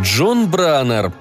Джон 0.00 0.46
Браннер. 0.46 1.12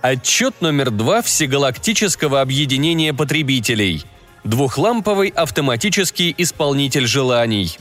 Отчет 0.00 0.62
номер 0.62 0.90
два 0.90 1.20
Всегалактического 1.20 2.40
объединения 2.40 3.12
потребителей. 3.12 4.06
Двухламповый 4.42 5.28
автоматический 5.28 6.34
исполнитель 6.38 7.06
желаний. 7.06 7.78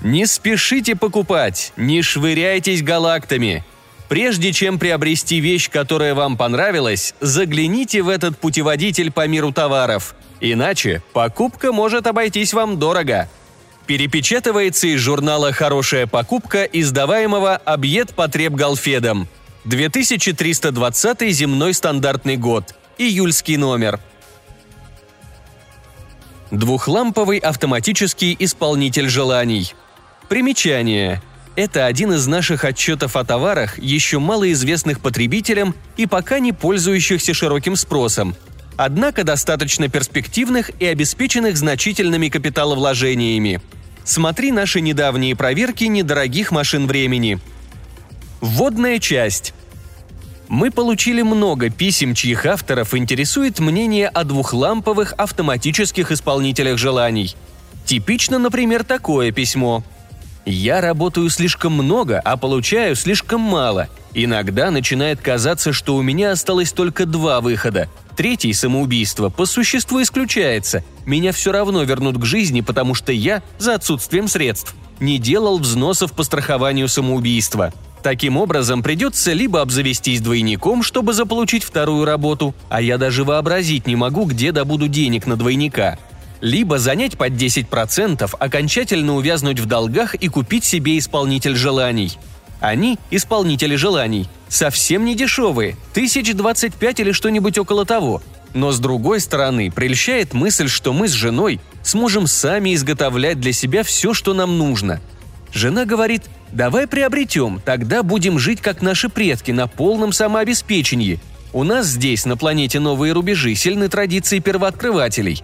Не 0.00 0.24
спешите 0.24 0.96
покупать, 0.96 1.74
не 1.76 2.00
швыряйтесь 2.00 2.82
галактами. 2.82 3.64
Прежде 4.08 4.52
чем 4.52 4.78
приобрести 4.78 5.40
вещь, 5.40 5.68
которая 5.68 6.14
вам 6.14 6.38
понравилась, 6.38 7.14
загляните 7.20 8.00
в 8.00 8.08
этот 8.08 8.38
путеводитель 8.38 9.12
по 9.12 9.26
миру 9.26 9.52
товаров. 9.52 10.14
Иначе 10.40 11.02
покупка 11.12 11.70
может 11.70 12.06
обойтись 12.06 12.54
вам 12.54 12.78
дорого– 12.78 13.28
Перепечатывается 13.86 14.86
из 14.86 15.00
журнала 15.00 15.52
«Хорошая 15.52 16.06
покупка», 16.06 16.64
издаваемого 16.64 17.56
«Объед 17.56 18.14
потреб 18.14 18.54
Галфедом». 18.54 19.28
2320 19.64 21.32
земной 21.32 21.74
стандартный 21.74 22.36
год. 22.36 22.74
Июльский 22.98 23.56
номер. 23.56 24.00
Двухламповый 26.50 27.38
автоматический 27.38 28.36
исполнитель 28.38 29.08
желаний. 29.08 29.74
Примечание. 30.28 31.22
Это 31.54 31.86
один 31.86 32.12
из 32.12 32.26
наших 32.26 32.64
отчетов 32.64 33.16
о 33.16 33.24
товарах, 33.24 33.78
еще 33.78 34.18
малоизвестных 34.18 35.00
потребителям 35.00 35.74
и 35.96 36.06
пока 36.06 36.38
не 36.38 36.52
пользующихся 36.52 37.34
широким 37.34 37.76
спросом, 37.76 38.34
однако 38.76 39.24
достаточно 39.24 39.88
перспективных 39.88 40.70
и 40.80 40.86
обеспеченных 40.86 41.56
значительными 41.56 42.28
капиталовложениями. 42.28 43.60
Смотри 44.04 44.50
наши 44.50 44.80
недавние 44.80 45.36
проверки 45.36 45.84
недорогих 45.84 46.50
машин 46.50 46.86
времени. 46.86 47.38
Вводная 48.40 48.98
часть. 48.98 49.54
Мы 50.48 50.70
получили 50.70 51.22
много 51.22 51.70
писем, 51.70 52.14
чьих 52.14 52.44
авторов 52.44 52.94
интересует 52.94 53.60
мнение 53.60 54.08
о 54.08 54.24
двухламповых 54.24 55.14
автоматических 55.16 56.10
исполнителях 56.10 56.76
желаний. 56.78 57.36
Типично, 57.86 58.38
например, 58.38 58.84
такое 58.84 59.32
письмо. 59.32 59.82
«Я 60.44 60.80
работаю 60.80 61.30
слишком 61.30 61.72
много, 61.72 62.18
а 62.18 62.36
получаю 62.36 62.96
слишком 62.96 63.40
мало. 63.40 63.88
Иногда 64.12 64.70
начинает 64.72 65.20
казаться, 65.20 65.72
что 65.72 65.94
у 65.94 66.02
меня 66.02 66.32
осталось 66.32 66.72
только 66.72 67.06
два 67.06 67.40
выхода 67.40 67.88
Третий 68.16 68.52
самоубийство 68.52 69.30
по 69.30 69.46
существу 69.46 70.02
исключается. 70.02 70.84
Меня 71.06 71.32
все 71.32 71.50
равно 71.50 71.82
вернут 71.82 72.18
к 72.18 72.24
жизни, 72.24 72.60
потому 72.60 72.94
что 72.94 73.12
я, 73.12 73.42
за 73.58 73.74
отсутствием 73.74 74.28
средств, 74.28 74.74
не 75.00 75.18
делал 75.18 75.58
взносов 75.58 76.12
по 76.12 76.22
страхованию 76.22 76.88
самоубийства. 76.88 77.72
Таким 78.02 78.36
образом, 78.36 78.82
придется 78.82 79.32
либо 79.32 79.60
обзавестись 79.60 80.20
двойником, 80.20 80.82
чтобы 80.82 81.12
заполучить 81.14 81.62
вторую 81.62 82.04
работу, 82.04 82.54
а 82.68 82.82
я 82.82 82.98
даже 82.98 83.24
вообразить 83.24 83.86
не 83.86 83.96
могу, 83.96 84.24
где 84.24 84.52
добуду 84.52 84.88
денег 84.88 85.26
на 85.26 85.36
двойника, 85.36 85.98
либо 86.40 86.78
занять 86.78 87.16
под 87.16 87.32
10%, 87.32 88.34
окончательно 88.38 89.14
увязнуть 89.14 89.60
в 89.60 89.66
долгах 89.66 90.14
и 90.16 90.28
купить 90.28 90.64
себе 90.64 90.98
исполнитель 90.98 91.54
желаний– 91.54 92.18
они, 92.62 92.98
исполнители 93.10 93.74
желаний, 93.74 94.28
совсем 94.48 95.04
не 95.04 95.14
дешевые, 95.14 95.76
тысяч 95.92 96.32
двадцать 96.32 96.74
пять 96.74 97.00
или 97.00 97.12
что-нибудь 97.12 97.58
около 97.58 97.84
того. 97.84 98.22
Но 98.54 98.70
с 98.70 98.78
другой 98.78 99.20
стороны, 99.20 99.70
прельщает 99.70 100.32
мысль, 100.32 100.68
что 100.68 100.92
мы 100.92 101.08
с 101.08 101.12
женой 101.12 101.60
сможем 101.82 102.26
сами 102.26 102.74
изготовлять 102.74 103.40
для 103.40 103.52
себя 103.52 103.82
все, 103.82 104.14
что 104.14 104.32
нам 104.32 104.58
нужно. 104.58 105.00
Жена 105.52 105.84
говорит, 105.84 106.24
давай 106.52 106.86
приобретем, 106.86 107.60
тогда 107.64 108.02
будем 108.02 108.38
жить 108.38 108.60
как 108.60 108.80
наши 108.80 109.08
предки 109.08 109.50
на 109.50 109.66
полном 109.66 110.12
самообеспечении. 110.12 111.18
У 111.52 111.64
нас 111.64 111.86
здесь, 111.86 112.24
на 112.24 112.36
планете 112.36 112.78
Новые 112.78 113.12
Рубежи, 113.12 113.54
сильны 113.54 113.88
традиции 113.88 114.38
первооткрывателей. 114.38 115.42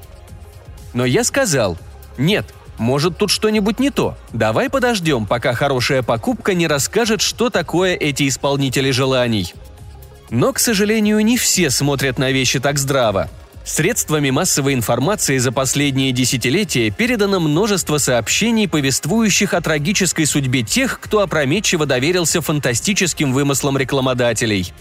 Но 0.94 1.04
я 1.04 1.24
сказал, 1.24 1.76
нет, 2.16 2.46
может, 2.78 3.18
тут 3.18 3.30
что-нибудь 3.30 3.80
не 3.80 3.90
то? 3.90 4.16
Давай 4.32 4.70
подождем, 4.70 5.26
пока 5.26 5.52
хорошая 5.52 6.02
покупка 6.02 6.54
не 6.54 6.66
расскажет, 6.66 7.20
что 7.20 7.50
такое 7.50 7.94
эти 7.94 8.28
исполнители 8.28 8.92
желаний. 8.92 9.52
Но, 10.30 10.52
к 10.52 10.58
сожалению, 10.58 11.20
не 11.20 11.36
все 11.36 11.70
смотрят 11.70 12.18
на 12.18 12.30
вещи 12.30 12.60
так 12.60 12.78
здраво. 12.78 13.28
Средствами 13.64 14.30
массовой 14.30 14.72
информации 14.72 15.36
за 15.36 15.52
последние 15.52 16.12
десятилетия 16.12 16.90
передано 16.90 17.38
множество 17.38 17.98
сообщений, 17.98 18.66
повествующих 18.66 19.52
о 19.52 19.60
трагической 19.60 20.24
судьбе 20.24 20.62
тех, 20.62 21.00
кто 21.00 21.20
опрометчиво 21.20 21.84
доверился 21.84 22.40
фантастическим 22.40 23.32
вымыслам 23.34 23.76
рекламодателей. 23.76 24.72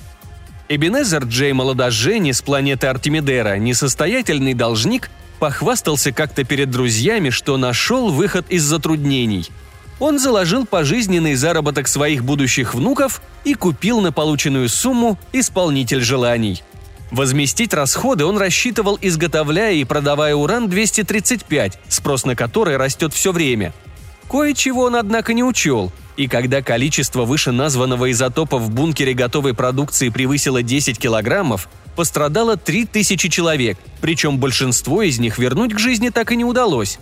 Эбенезер 0.69 1.25
Джей 1.25 1.53
Молодожени 1.53 2.31
с 2.31 2.41
планеты 2.41 2.87
Артемидера, 2.87 3.57
несостоятельный 3.57 4.53
должник, 4.53 5.09
похвастался 5.37 6.11
как-то 6.11 6.43
перед 6.43 6.69
друзьями, 6.69 7.29
что 7.29 7.57
нашел 7.57 8.11
выход 8.11 8.45
из 8.49 8.63
затруднений. 8.63 9.49
Он 9.99 10.19
заложил 10.19 10.65
пожизненный 10.65 11.35
заработок 11.35 11.87
своих 11.87 12.23
будущих 12.23 12.75
внуков 12.75 13.21
и 13.43 13.53
купил 13.53 13.99
на 14.01 14.11
полученную 14.11 14.69
сумму 14.69 15.17
исполнитель 15.33 16.01
желаний. 16.01 16.63
Возместить 17.09 17.73
расходы 17.73 18.25
он 18.25 18.37
рассчитывал, 18.37 18.99
изготовляя 19.01 19.73
и 19.73 19.85
продавая 19.85 20.35
уран-235, 20.35 21.73
спрос 21.87 22.25
на 22.25 22.35
который 22.35 22.77
растет 22.77 23.13
все 23.13 23.31
время. 23.31 23.73
Кое-чего 24.29 24.83
он, 24.83 24.95
однако, 24.95 25.33
не 25.33 25.43
учел– 25.43 25.91
и 26.17 26.27
когда 26.27 26.63
количество 26.63 27.25
вышеназванного 27.25 28.11
изотопа 28.11 28.57
в 28.57 28.71
бункере 28.71 29.13
готовой 29.13 29.53
продукции 29.53 30.09
превысило 30.09 30.63
10 30.63 30.97
килограммов, 30.97 31.69
пострадало 31.95 32.57
3000 32.57 33.29
человек, 33.29 33.77
причем 34.01 34.39
большинство 34.39 35.03
из 35.03 35.19
них 35.19 35.37
вернуть 35.37 35.75
к 35.75 35.79
жизни 35.79 36.09
так 36.09 36.31
и 36.31 36.35
не 36.35 36.43
удалось. 36.43 36.99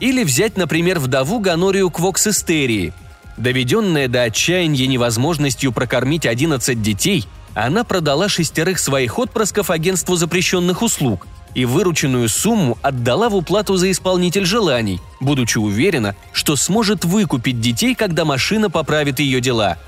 Или 0.00 0.22
взять, 0.22 0.56
например, 0.56 0.98
вдову 0.98 1.40
Ганорию 1.40 1.90
Квоксистерии. 1.90 2.92
Доведенная 3.38 4.06
до 4.06 4.24
отчаяния 4.24 4.86
невозможностью 4.86 5.72
прокормить 5.72 6.26
11 6.26 6.80
детей, 6.82 7.26
она 7.54 7.84
продала 7.84 8.28
шестерых 8.28 8.78
своих 8.78 9.18
отпрысков 9.18 9.70
агентству 9.70 10.14
запрещенных 10.16 10.82
услуг– 10.82 11.26
и 11.54 11.64
вырученную 11.64 12.28
сумму 12.28 12.78
отдала 12.82 13.28
в 13.28 13.36
уплату 13.36 13.76
за 13.76 13.90
исполнитель 13.90 14.44
желаний, 14.44 15.00
будучи 15.20 15.58
уверена, 15.58 16.14
что 16.32 16.56
сможет 16.56 17.04
выкупить 17.04 17.60
детей, 17.60 17.94
когда 17.94 18.24
машина 18.24 18.70
поправит 18.70 19.20
ее 19.20 19.40
дела. 19.40 19.78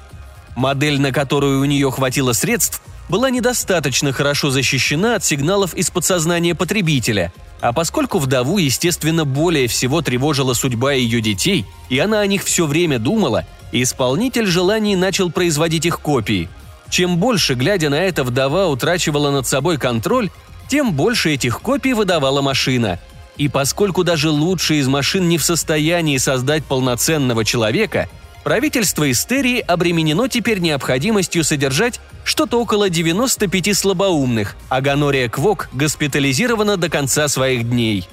Модель, 0.56 1.00
на 1.00 1.12
которую 1.12 1.60
у 1.60 1.64
нее 1.64 1.90
хватило 1.90 2.32
средств, 2.32 2.82
была 3.08 3.30
недостаточно 3.30 4.12
хорошо 4.12 4.50
защищена 4.50 5.16
от 5.16 5.24
сигналов 5.24 5.74
из 5.74 5.90
подсознания 5.90 6.54
потребителя, 6.54 7.32
а 7.60 7.72
поскольку 7.72 8.18
вдову, 8.18 8.58
естественно, 8.58 9.24
более 9.24 9.66
всего 9.66 10.00
тревожила 10.00 10.54
судьба 10.54 10.92
ее 10.92 11.20
детей, 11.20 11.66
и 11.88 11.98
она 11.98 12.20
о 12.20 12.26
них 12.26 12.44
все 12.44 12.66
время 12.66 12.98
думала, 12.98 13.44
исполнитель 13.72 14.46
желаний 14.46 14.96
начал 14.96 15.30
производить 15.30 15.86
их 15.86 16.00
копии. 16.00 16.48
Чем 16.88 17.18
больше, 17.18 17.54
глядя 17.54 17.90
на 17.90 18.00
это, 18.00 18.24
вдова 18.24 18.66
утрачивала 18.66 19.30
над 19.30 19.46
собой 19.46 19.76
контроль, 19.76 20.30
тем 20.70 20.92
больше 20.92 21.34
этих 21.34 21.60
копий 21.60 21.94
выдавала 21.94 22.42
машина. 22.42 23.00
И 23.36 23.48
поскольку 23.48 24.04
даже 24.04 24.30
лучшие 24.30 24.80
из 24.80 24.86
машин 24.86 25.28
не 25.28 25.36
в 25.36 25.42
состоянии 25.42 26.16
создать 26.16 26.64
полноценного 26.64 27.44
человека, 27.44 28.08
правительство 28.44 29.10
Истерии 29.10 29.58
обременено 29.58 30.28
теперь 30.28 30.60
необходимостью 30.60 31.42
содержать 31.42 32.00
что-то 32.22 32.60
около 32.60 32.88
95 32.88 33.76
слабоумных, 33.76 34.54
а 34.68 34.80
Ганория 34.80 35.28
Квок 35.28 35.68
госпитализирована 35.72 36.76
до 36.76 36.88
конца 36.88 37.26
своих 37.26 37.68
дней. 37.68 38.06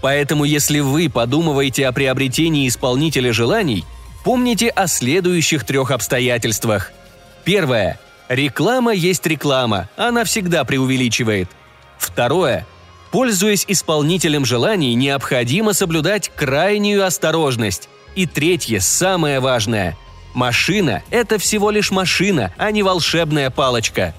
Поэтому 0.00 0.44
если 0.44 0.78
вы 0.78 1.10
подумываете 1.10 1.88
о 1.88 1.92
приобретении 1.92 2.68
исполнителя 2.68 3.32
желаний, 3.32 3.84
помните 4.22 4.68
о 4.68 4.86
следующих 4.86 5.64
трех 5.64 5.90
обстоятельствах. 5.90 6.92
Первое. 7.44 7.98
Реклама 8.28 8.92
есть 8.92 9.24
реклама, 9.26 9.88
она 9.96 10.24
всегда 10.24 10.64
преувеличивает. 10.64 11.48
Второе. 11.98 12.66
Пользуясь 13.12 13.64
исполнителем 13.68 14.44
желаний, 14.44 14.94
необходимо 14.94 15.72
соблюдать 15.72 16.30
крайнюю 16.34 17.06
осторожность. 17.06 17.88
И 18.16 18.26
третье, 18.26 18.80
самое 18.80 19.40
важное. 19.40 19.96
Машина– 20.34 21.02
это 21.10 21.38
всего 21.38 21.70
лишь 21.70 21.90
машина, 21.90 22.52
а 22.58 22.70
не 22.72 22.82
волшебная 22.82 23.50
палочка. 23.50 24.12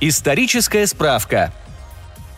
Историческая 0.00 0.86
справка– 0.86 1.52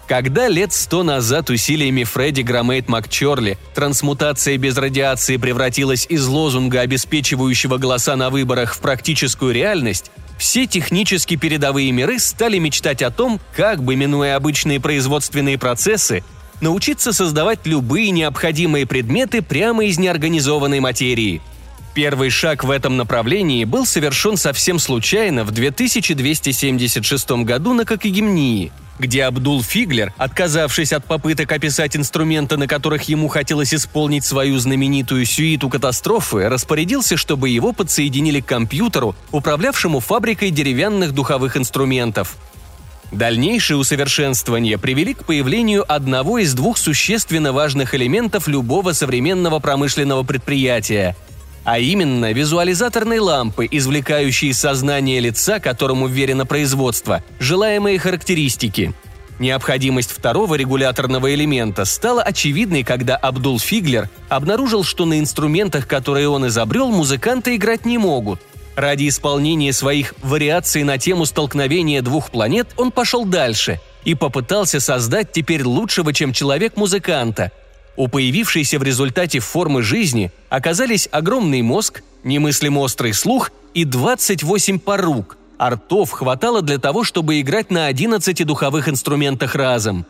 когда 0.09 0.49
лет 0.49 0.73
сто 0.73 1.03
назад 1.03 1.51
усилиями 1.51 2.03
Фредди 2.03 2.41
Громейт 2.41 2.89
МакЧорли 2.89 3.59
трансмутация 3.75 4.57
без 4.57 4.77
радиации 4.79 5.37
превратилась 5.37 6.07
из 6.09 6.27
лозунга, 6.27 6.81
обеспечивающего 6.81 7.77
голоса 7.77 8.17
на 8.17 8.31
выборах, 8.31 8.75
в 8.75 8.81
практическую 8.81 9.53
реальность, 9.53 10.11
все 10.39 10.67
технически 10.67 11.37
передовые 11.37 11.93
миры 11.93 12.19
стали 12.21 12.57
мечтать 12.57 13.03
о 13.03 13.11
том, 13.11 13.39
как 13.55 13.83
бы, 13.83 13.97
минуя 13.97 14.37
обычные 14.37 14.81
производственные 14.81 15.59
процессы, 15.59 16.25
научиться 16.63 17.13
создавать 17.13 17.67
любые 17.67 18.11
необходимые 18.11 18.87
предметы 18.87 19.43
прямо 19.43 19.85
из 19.85 19.99
неорганизованной 19.99 20.81
материи. 20.81 21.43
Первый 21.95 22.31
шаг 22.31 22.65
в 22.65 22.71
этом 22.71 22.97
направлении 22.97 23.65
был 23.65 23.85
совершен 23.85 24.39
совсем 24.39 24.79
случайно 24.79 25.45
в 25.45 25.51
2276 25.51 27.31
году 27.45 27.75
на 27.75 27.85
Кокогемнии– 27.85 28.73
где 28.99 29.25
Абдул 29.25 29.63
Фиглер, 29.63 30.13
отказавшись 30.17 30.93
от 30.93 31.05
попыток 31.05 31.51
описать 31.53 31.97
инструменты, 31.97 32.57
на 32.57 32.67
которых 32.67 33.05
ему 33.05 33.29
хотелось 33.29 33.73
исполнить 33.75 34.25
свою 34.25 34.59
знаменитую 34.59 35.25
сюиту 35.25 35.69
катастрофы, 35.69 36.49
распорядился, 36.49 37.17
чтобы 37.17 37.49
его 37.49 37.73
подсоединили 37.73 38.41
к 38.41 38.47
компьютеру, 38.47 39.15
управлявшему 39.31 40.01
фабрикой 40.01 40.51
деревянных 40.51 41.13
духовых 41.13 41.57
инструментов. 41.57 42.37
Дальнейшие 43.11 43.79
усовершенствования 43.79 44.77
привели 44.77 45.15
к 45.15 45.25
появлению 45.25 45.91
одного 45.91 46.39
из 46.39 46.53
двух 46.53 46.77
существенно 46.77 47.53
важных 47.53 47.95
элементов 47.95 48.49
любого 48.49 48.93
современного 48.93 49.61
промышленного 49.61 50.25
предприятия– 50.25 51.17
а 51.65 51.79
именно 51.79 52.33
визуализаторной 52.33 53.19
лампы, 53.19 53.69
извлекающей 53.71 54.49
из 54.49 54.59
сознания 54.59 55.21
лица, 55.21 55.61
которому 55.61 56.07
верено 56.07 56.47
производство, 56.47 57.23
желаемые 57.39 57.99
характеристики. 57.99 58.95
Необходимость 59.39 60.11
второго 60.11 60.57
регуляторного 60.57 61.33
элемента 61.33 61.85
стала 61.85 62.23
очевидной, 62.23 62.83
когда 62.83 63.17
Абдул 63.17 63.61
Фиглер 63.61 64.09
обнаружил, 64.29 64.83
что 64.83 65.05
на 65.05 65.21
инструментах, 65.21 65.87
которые 65.87 66.29
он 66.29 66.47
изобрел, 66.49 66.89
музыканты 66.89 67.55
играть 67.55 67.85
не 67.85 67.99
могут. 67.99 68.41
Ради 68.75 69.09
исполнения 69.09 69.73
своих 69.73 70.15
вариаций 70.23 70.83
на 70.83 70.99
тему 70.99 71.25
столкновения 71.25 72.03
двух 72.03 72.31
планет 72.31 72.69
он 72.77 72.91
пошел 72.93 73.25
дальше 73.25 73.81
и 74.05 74.15
попытался 74.15 74.81
создать 74.81 75.33
теперь 75.33 75.63
лучшего, 75.65 76.13
чем 76.13 76.33
человек-музыканта– 76.33 77.53
у 77.99 78.07
появившейся 78.07 78.79
в 78.79 78.85
результате 78.85 79.41
формы 79.41 79.83
жизни 79.83 80.31
оказались 80.49 81.09
огромный 81.11 81.63
мозг, 81.63 82.03
немыслимо 82.23 82.79
острый 82.79 83.13
слух 83.13 83.51
и 83.75 83.85
28 83.85 84.79
порук, 84.79 85.37
а 85.59 85.71
ртов 85.71 86.13
хватало 86.13 86.63
для 86.63 86.79
того, 86.79 87.03
чтобы 87.03 87.41
играть 87.41 87.73
на 87.73 87.87
11 87.87 88.47
духовых 88.47 88.89
инструментах 88.89 89.57
разом. 89.57 90.07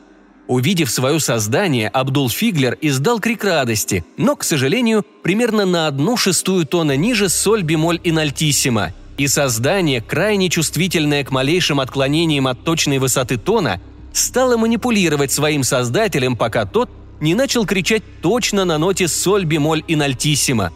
Увидев 0.49 0.91
свое 0.91 1.19
создание, 1.19 1.89
Абдул 1.89 2.29
Фиглер 2.29 2.77
издал 2.83 3.21
крик 3.21 3.43
радости, 3.43 4.05
но, 4.19 4.37
к 4.37 4.45
сожалению, 4.45 5.03
примерно 5.23 5.65
на 5.65 5.87
одну 5.87 6.19
шестую 6.19 6.67
тона 6.67 6.95
ниже 6.95 7.31
соль, 7.31 7.63
бемоль 7.63 8.01
и 8.05 8.13
нальтиссимо. 8.13 8.93
И 9.17 9.27
создание, 9.29 10.03
крайне 10.03 10.51
чувствительное 10.51 11.25
к 11.25 11.31
малейшим 11.31 11.81
отклонениям 11.81 12.49
от 12.49 12.65
точной 12.65 12.99
высоты 12.99 13.39
тона, 13.39 13.81
стало 14.13 14.59
манипулировать 14.59 15.33
своим 15.33 15.65
создателем, 15.65 16.37
пока 16.37 16.67
тот 16.67 16.91
не 17.21 17.35
начал 17.35 17.67
кричать 17.67 18.03
точно 18.21 18.65
на 18.65 18.79
ноте 18.79 19.09
соль, 19.09 19.45
бемоль 19.45 19.83
и 19.87 19.97
нальтиссимо. 19.97 20.73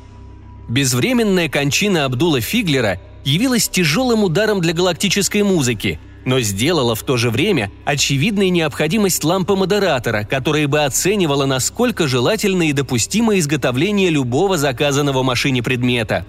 Безвременная 0.69 1.49
кончина 1.49 2.05
Абдула 2.05 2.41
Фиглера 2.41 3.00
явилась 3.25 3.69
тяжелым 3.69 4.25
ударом 4.25 4.61
для 4.61 4.73
галактической 4.73 5.43
музыки, 5.43 6.00
но 6.25 6.41
сделала 6.41 6.94
в 6.94 7.03
то 7.03 7.17
же 7.17 7.31
время 7.31 7.71
очевидной 7.85 8.50
необходимость 8.50 9.25
лампы 9.25 9.55
модератора, 9.55 10.25
которая 10.25 10.69
бы 10.69 10.85
оценивала, 10.85 11.47
насколько 11.47 12.06
желательно 12.06 12.69
и 12.69 12.73
допустимо 12.73 13.39
изготовление 13.39 14.11
любого 14.11 14.56
заказанного 14.56 15.23
машине 15.23 15.62
предмета. 15.62 16.27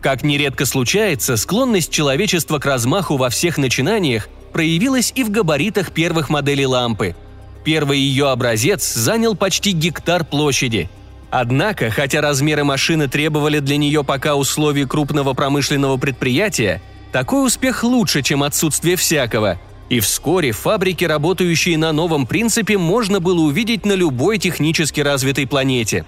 Как 0.00 0.22
нередко 0.22 0.66
случается, 0.66 1.36
склонность 1.36 1.90
человечества 1.90 2.58
к 2.58 2.66
размаху 2.66 3.16
во 3.16 3.30
всех 3.30 3.56
начинаниях 3.56 4.28
проявилась 4.52 5.12
и 5.14 5.22
в 5.22 5.30
габаритах 5.30 5.92
первых 5.92 6.28
моделей 6.28 6.66
лампы– 6.66 7.14
Первый 7.64 7.98
ее 7.98 8.28
образец 8.30 8.92
занял 8.92 9.34
почти 9.34 9.72
гектар 9.72 10.24
площади. 10.24 10.90
Однако, 11.30 11.90
хотя 11.90 12.20
размеры 12.20 12.64
машины 12.64 13.08
требовали 13.08 13.60
для 13.60 13.76
нее 13.76 14.04
пока 14.04 14.34
условий 14.34 14.84
крупного 14.84 15.32
промышленного 15.32 15.96
предприятия, 15.96 16.82
такой 17.10 17.46
успех 17.46 17.84
лучше, 17.84 18.22
чем 18.22 18.42
отсутствие 18.42 18.96
всякого. 18.96 19.58
И 19.88 20.00
вскоре 20.00 20.52
фабрики, 20.52 21.04
работающие 21.04 21.78
на 21.78 21.92
новом 21.92 22.26
принципе, 22.26 22.78
можно 22.78 23.20
было 23.20 23.40
увидеть 23.40 23.86
на 23.86 23.92
любой 23.92 24.38
технически 24.38 25.00
развитой 25.00 25.46
планете. 25.46 26.04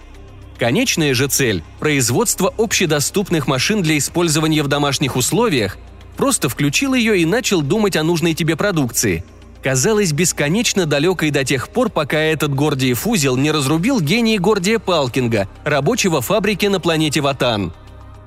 Конечная 0.59 1.15
же 1.15 1.29
цель– 1.29 1.63
производство 1.81 2.53
общедоступных 2.57 3.47
машин 3.47 3.83
для 3.83 3.99
использования 3.99 4.63
в 4.63 4.69
домашних 4.69 5.17
условиях– 5.17 5.79
просто 6.17 6.49
включил 6.49 6.95
ее 6.95 7.19
и 7.19 7.25
начал 7.25 7.61
думать 7.61 7.97
о 7.97 8.05
нужной 8.05 8.35
тебе 8.35 8.57
продукции– 8.57 9.25
казалась 9.65 10.13
бесконечно 10.13 10.85
далекой 10.85 11.31
до 11.31 11.43
тех 11.43 11.71
пор, 11.71 11.89
пока 11.89 12.19
этот 12.19 12.55
Гордиев 12.55 13.07
узел 13.07 13.39
не 13.39 13.51
разрубил 13.51 13.99
гений 13.99 14.39
Гордия 14.39 14.79
Палкинга, 14.79 15.49
рабочего 15.65 16.21
фабрики 16.21 16.67
на 16.67 16.81
планете 16.81 17.23
Ватан. 17.23 17.73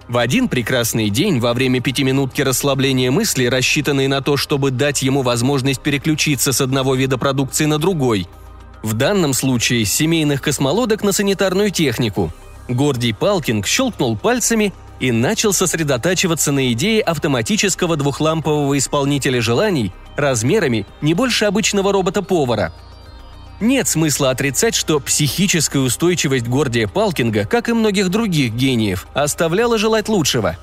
В 0.07 0.17
один 0.17 0.47
прекрасный 0.47 1.11
день, 1.11 1.39
во 1.39 1.53
время 1.53 1.79
пятиминутки 1.79 2.41
расслабления 2.41 3.11
мысли, 3.11 3.45
рассчитанной 3.45 4.07
на 4.07 4.21
то, 4.21 4.35
чтобы 4.35 4.71
дать 4.71 5.03
ему 5.03 5.21
возможность 5.21 5.81
переключиться 5.81 6.53
с 6.53 6.59
одного 6.59 6.95
вида 6.95 7.19
продукции 7.19 7.65
на 7.65 7.77
другой, 7.77 8.27
в 8.81 8.93
данном 8.93 9.33
случае 9.33 9.85
с 9.85 9.93
семейных 9.93 10.41
космолодок 10.41 11.03
на 11.03 11.11
санитарную 11.11 11.69
технику, 11.69 12.31
Гордий 12.67 13.13
Палкинг 13.13 13.67
щелкнул 13.67 14.17
пальцами 14.17 14.73
и 14.99 15.11
начал 15.11 15.53
сосредотачиваться 15.53 16.51
на 16.51 16.71
идее 16.73 17.01
автоматического 17.01 17.95
двухлампового 17.95 18.75
исполнителя 18.75 19.39
желаний 19.39 19.93
размерами 20.17 20.85
не 21.01 21.13
больше 21.13 21.45
обычного 21.45 21.93
робота-повара. 21.93 22.73
Нет 23.59 23.87
смысла 23.87 24.31
отрицать, 24.31 24.75
что 24.75 24.99
психическая 24.99 25.81
устойчивость 25.81 26.47
Гордия 26.47 26.87
Палкинга, 26.87 27.45
как 27.45 27.69
и 27.69 27.73
многих 27.73 28.09
других 28.09 28.53
гениев, 28.53 29.07
оставляла 29.13 29.77
желать 29.77 30.09
лучшего. 30.09 30.57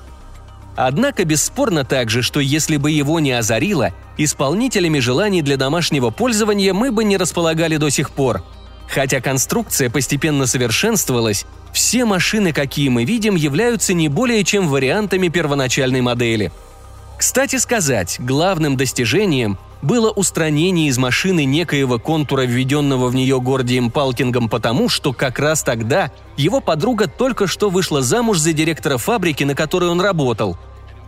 Однако 0.77 1.25
бесспорно 1.25 1.85
также, 1.85 2.21
что 2.21 2.39
если 2.39 2.77
бы 2.77 2.91
его 2.91 3.19
не 3.19 3.31
озарило, 3.31 3.91
исполнителями 4.17 4.99
желаний 4.99 5.41
для 5.41 5.57
домашнего 5.57 6.09
пользования 6.09 6.73
мы 6.73 6.91
бы 6.91 7.03
не 7.03 7.17
располагали 7.17 7.77
до 7.77 7.89
сих 7.89 8.11
пор– 8.11 8.43
Хотя 8.87 9.19
конструкция 9.19 9.89
постепенно 9.89 10.45
совершенствовалась, 10.45 11.45
все 11.73 12.05
машины, 12.05 12.53
какие 12.53 12.89
мы 12.89 13.03
видим, 13.03 13.35
являются 13.35 13.93
не 13.93 14.07
более 14.07 14.43
чем 14.43 14.67
вариантами 14.67 15.27
первоначальной 15.27 16.01
модели. 16.01 16.51
Кстати 17.17 17.57
сказать, 17.57 18.17
главным 18.19 18.77
достижением 18.77 19.57
было 19.81 20.09
устранение 20.09 20.89
из 20.89 20.97
машины 20.97 21.45
некоего 21.45 21.99
контура, 21.99 22.41
введенного 22.41 23.07
в 23.07 23.15
нее 23.15 23.39
Гордием 23.39 23.91
Палкингом 23.91 24.49
потому, 24.49 24.89
что 24.89 25.13
как 25.13 25.39
раз 25.39 25.63
тогда 25.63 26.11
его 26.37 26.59
подруга 26.59 27.07
только 27.07 27.47
что 27.47 27.69
вышла 27.69 28.01
замуж 28.01 28.39
за 28.39 28.53
директора 28.53 28.97
фабрики, 28.97 29.43
на 29.43 29.55
которой 29.55 29.89
он 29.89 30.01
работал. 30.01 30.57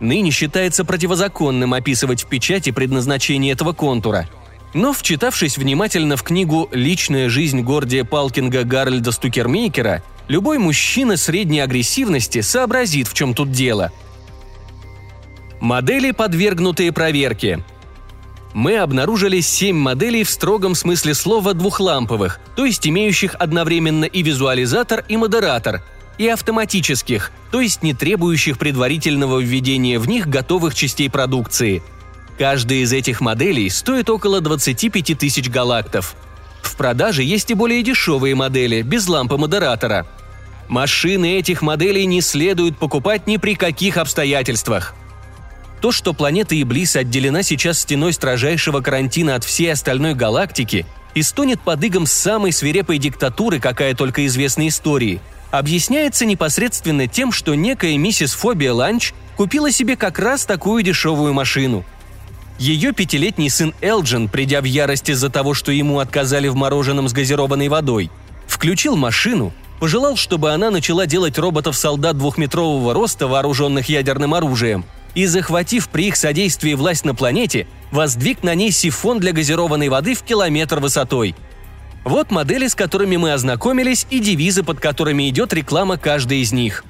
Ныне 0.00 0.30
считается 0.30 0.84
противозаконным 0.84 1.74
описывать 1.74 2.22
в 2.22 2.28
печати 2.28 2.70
предназначение 2.70 3.52
этого 3.52 3.72
контура– 3.72 4.28
но, 4.74 4.92
вчитавшись 4.92 5.56
внимательно 5.56 6.16
в 6.16 6.22
книгу 6.22 6.68
«Личная 6.72 7.28
жизнь 7.28 7.62
Гордия 7.62 8.04
Палкинга 8.04 8.64
Гарольда 8.64 9.12
Стукермейкера», 9.12 10.02
любой 10.28 10.58
мужчина 10.58 11.16
средней 11.16 11.60
агрессивности 11.60 12.42
сообразит, 12.42 13.08
в 13.08 13.14
чем 13.14 13.34
тут 13.34 13.50
дело. 13.50 13.92
Модели, 15.60 16.12
подвергнутые 16.12 16.92
проверке. 16.92 17.64
Мы 18.54 18.78
обнаружили 18.78 19.40
семь 19.40 19.76
моделей 19.76 20.24
в 20.24 20.30
строгом 20.30 20.74
смысле 20.74 21.14
слова 21.14 21.54
двухламповых, 21.54 22.40
то 22.56 22.64
есть 22.64 22.86
имеющих 22.86 23.34
одновременно 23.38 24.04
и 24.04 24.22
визуализатор, 24.22 25.04
и 25.08 25.16
модератор, 25.16 25.82
и 26.16 26.26
автоматических, 26.28 27.30
то 27.50 27.60
есть 27.60 27.82
не 27.82 27.94
требующих 27.94 28.58
предварительного 28.58 29.40
введения 29.40 29.98
в 29.98 30.08
них 30.08 30.28
готовых 30.28 30.74
частей 30.74 31.10
продукции– 31.10 31.82
Каждая 32.38 32.78
из 32.78 32.92
этих 32.92 33.20
моделей 33.20 33.68
стоит 33.68 34.08
около 34.08 34.40
25 34.40 35.18
тысяч 35.18 35.50
галактов. 35.50 36.14
В 36.62 36.76
продаже 36.76 37.24
есть 37.24 37.50
и 37.50 37.54
более 37.54 37.82
дешевые 37.82 38.36
модели, 38.36 38.82
без 38.82 39.08
лампы 39.08 39.36
модератора. 39.36 40.06
Машины 40.68 41.38
этих 41.38 41.62
моделей 41.62 42.06
не 42.06 42.20
следует 42.20 42.78
покупать 42.78 43.26
ни 43.26 43.38
при 43.38 43.56
каких 43.56 43.96
обстоятельствах. 43.96 44.94
То, 45.80 45.92
что 45.92 46.12
планета 46.12 46.60
Иблис 46.60 46.96
отделена 46.96 47.42
сейчас 47.42 47.80
стеной 47.80 48.12
строжайшего 48.12 48.80
карантина 48.80 49.34
от 49.34 49.44
всей 49.44 49.72
остальной 49.72 50.14
галактики 50.14 50.86
и 51.14 51.22
стонет 51.22 51.60
под 51.60 51.82
игом 51.84 52.06
самой 52.06 52.52
свирепой 52.52 52.98
диктатуры, 52.98 53.60
какая 53.60 53.94
только 53.94 54.26
известна 54.26 54.66
истории, 54.68 55.20
объясняется 55.50 56.26
непосредственно 56.26 57.06
тем, 57.06 57.32
что 57.32 57.54
некая 57.54 57.96
миссис 57.96 58.34
Фобия 58.34 58.72
Ланч 58.72 59.12
купила 59.36 59.70
себе 59.70 59.96
как 59.96 60.18
раз 60.18 60.44
такую 60.44 60.82
дешевую 60.82 61.32
машину– 61.32 61.84
ее 62.58 62.92
пятилетний 62.92 63.50
сын 63.50 63.72
Элджин, 63.80 64.28
придя 64.28 64.60
в 64.60 64.64
ярость 64.64 65.08
из-за 65.08 65.30
того, 65.30 65.54
что 65.54 65.70
ему 65.70 66.00
отказали 66.00 66.48
в 66.48 66.56
мороженом 66.56 67.08
с 67.08 67.12
газированной 67.12 67.68
водой, 67.68 68.10
включил 68.48 68.96
машину, 68.96 69.52
пожелал, 69.78 70.16
чтобы 70.16 70.50
она 70.50 70.70
начала 70.72 71.06
делать 71.06 71.38
роботов-солдат 71.38 72.18
двухметрового 72.18 72.92
роста, 72.94 73.28
вооруженных 73.28 73.88
ядерным 73.88 74.34
оружием, 74.34 74.84
и, 75.18 75.26
захватив 75.26 75.88
при 75.88 76.06
их 76.06 76.16
содействии 76.16 76.74
власть 76.74 77.04
на 77.04 77.12
планете, 77.12 77.66
воздвиг 77.90 78.44
на 78.44 78.54
ней 78.54 78.70
сифон 78.70 79.18
для 79.18 79.32
газированной 79.32 79.88
воды 79.88 80.14
в 80.14 80.22
километр 80.22 80.78
высотой. 80.78 81.34
Вот 82.04 82.30
модели, 82.30 82.68
с 82.68 82.76
которыми 82.76 83.16
мы 83.16 83.32
ознакомились, 83.32 84.06
и 84.10 84.20
девизы, 84.20 84.62
под 84.62 84.78
которыми 84.78 85.28
идет 85.28 85.52
реклама 85.52 85.96
каждой 85.96 86.38
из 86.38 86.52
них. 86.52 86.84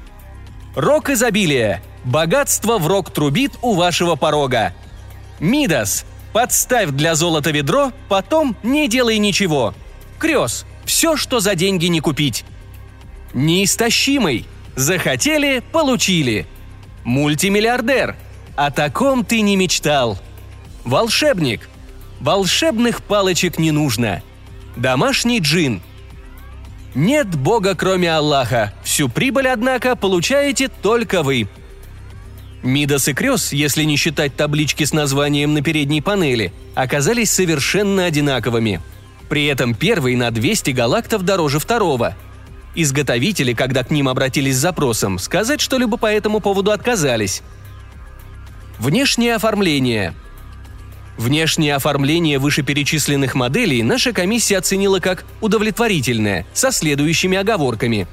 Рок 0.75 1.09
изобилия. 1.09 1.83
Богатство 2.05 2.77
в 2.77 2.87
рок 2.87 3.11
трубит 3.11 3.53
у 3.63 3.73
вашего 3.73 4.15
порога. 4.15 4.75
Мидас. 5.41 6.05
Подставь 6.35 6.91
для 6.91 7.15
золота 7.15 7.51
ведро, 7.51 7.93
потом 8.11 8.59
не 8.63 8.89
делай 8.89 9.17
ничего. 9.17 9.73
Крёс. 10.19 10.67
Все, 10.85 11.17
что 11.17 11.41
за 11.41 11.55
деньги 11.55 11.87
не 11.87 12.01
купить. 12.01 12.45
Неистощимый. 13.33 14.47
Захотели– 14.77 15.63
получили. 15.73 16.47
Мультимиллиардер. 17.09 18.17
О 18.55 18.71
таком 18.71 19.25
ты 19.25 19.41
не 19.41 19.57
мечтал. 19.57 20.19
Волшебник. 20.85 21.71
Волшебных 22.21 23.03
палочек 23.03 23.59
не 23.59 23.71
нужно. 23.71 24.23
Домашний 24.77 25.41
джин. 25.41 25.81
Нет 26.95 27.35
бога, 27.35 27.75
кроме 27.75 28.15
Аллаха. 28.15 28.75
Всю 28.85 29.09
прибыль, 29.09 29.49
однако, 29.49 29.97
получаете 29.97 30.69
только 30.69 31.23
вы. 31.23 31.49
Мидас 32.63 33.09
и 33.09 33.15
Крёс, 33.15 33.55
если 33.55 33.85
не 33.85 33.97
считать 33.97 34.37
таблички 34.37 34.85
с 34.85 34.93
названием 34.93 35.55
на 35.55 35.63
передней 35.63 36.03
панели, 36.03 36.53
оказались 36.75 37.31
совершенно 37.31 38.05
одинаковыми. 38.05 38.83
При 39.31 39.47
этом 39.47 39.75
первый 39.75 40.15
на 40.15 40.31
200 40.31 40.73
галактов 40.73 41.23
дороже 41.23 41.59
второго. 41.59 42.15
Изготовители, 42.81 43.55
когда 43.55 43.83
к 43.83 43.91
ним 43.91 44.09
обратились 44.09 44.55
с 44.55 44.61
запросом, 44.61 45.19
сказать 45.19 45.61
что-либо 45.61 45.97
по 45.97 46.07
этому 46.07 46.39
поводу 46.39 46.71
отказались. 46.71 47.43
Внешнее 48.79 49.35
оформление– 49.35 50.15
Внешнее 51.17 51.75
оформление 51.75 52.39
вышеперечисленных 52.39 53.35
моделей 53.35 53.83
наша 53.83 54.13
комиссия 54.13 54.59
оценила 54.59 55.01
как 55.01 55.25
удовлетворительное, 55.41 56.47
со 56.53 56.71
следующими 56.71 57.37
оговорками. 57.37 58.07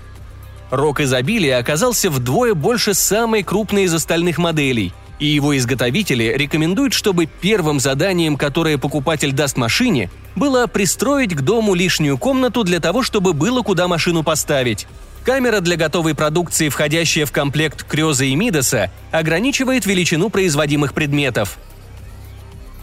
Рок 0.71 1.01
изобилия 1.01 1.59
оказался 1.59 2.09
вдвое 2.09 2.55
больше 2.55 2.95
самой 2.95 3.43
крупной 3.43 3.83
из 3.83 3.93
остальных 3.93 4.39
моделей, 4.39 4.91
и 5.19 5.25
его 5.25 5.57
изготовители 5.57 6.33
рекомендуют, 6.35 6.93
чтобы 6.93 7.25
первым 7.25 7.79
заданием, 7.79 8.37
которое 8.37 8.77
покупатель 8.77 9.31
даст 9.31 9.57
машине, 9.57 10.09
было 10.35 10.67
пристроить 10.67 11.35
к 11.35 11.41
дому 11.41 11.73
лишнюю 11.73 12.17
комнату 12.17 12.63
для 12.63 12.79
того, 12.79 13.03
чтобы 13.03 13.33
было 13.33 13.61
куда 13.61 13.87
машину 13.87 14.23
поставить. 14.23 14.87
Камера 15.23 15.59
для 15.59 15.75
готовой 15.75 16.13
продукции, 16.13 16.69
входящая 16.69 17.25
в 17.25 17.31
комплект 17.31 17.83
Крёза 17.83 18.25
и 18.25 18.35
Мидаса, 18.35 18.91
ограничивает 19.11 19.85
величину 19.85 20.29
производимых 20.29 20.93
предметов– 20.93 21.57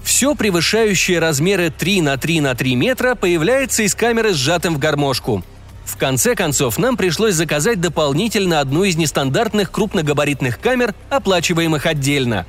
все 0.02 0.34
превышающее 0.34 1.18
размеры 1.18 1.70
3 1.70 2.02
на 2.02 2.16
3 2.16 2.40
на 2.40 2.54
3 2.54 2.74
метра 2.74 3.14
появляется 3.14 3.82
из 3.82 3.94
камеры 3.94 4.34
сжатым 4.34 4.74
в 4.74 4.78
гармошку. 4.78 5.44
В 5.84 5.96
конце 5.96 6.34
концов, 6.34 6.78
нам 6.78 6.96
пришлось 6.96 7.34
заказать 7.34 7.80
дополнительно 7.80 8.60
одну 8.60 8.84
из 8.84 8.96
нестандартных 8.96 9.70
крупногабаритных 9.70 10.60
камер, 10.60 10.94
оплачиваемых 11.10 11.86
отдельно. 11.86 12.46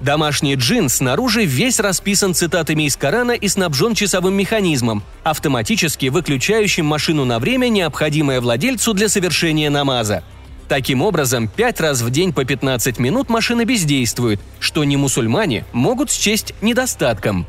Домашний 0.00 0.54
джин 0.54 0.88
снаружи 0.88 1.44
весь 1.44 1.80
расписан 1.80 2.34
цитатами 2.34 2.84
из 2.84 2.96
Корана 2.96 3.32
и 3.32 3.48
снабжен 3.48 3.94
часовым 3.94 4.34
механизмом, 4.34 5.02
автоматически 5.24 6.06
выключающим 6.06 6.86
машину 6.86 7.24
на 7.24 7.38
время, 7.40 7.68
необходимое 7.68 8.40
владельцу 8.40 8.94
для 8.94 9.08
совершения 9.08 9.70
намаза– 9.70 10.22
Таким 10.68 11.00
образом, 11.00 11.48
пять 11.48 11.80
раз 11.80 12.02
в 12.02 12.10
день 12.10 12.34
по 12.34 12.44
15 12.44 12.98
минут 12.98 13.30
машина 13.30 13.64
бездействует, 13.64 14.38
что 14.60 14.84
не 14.84 14.98
мусульмане 14.98 15.64
могут 15.72 16.10
счесть 16.10 16.54
недостатком. 16.60 17.46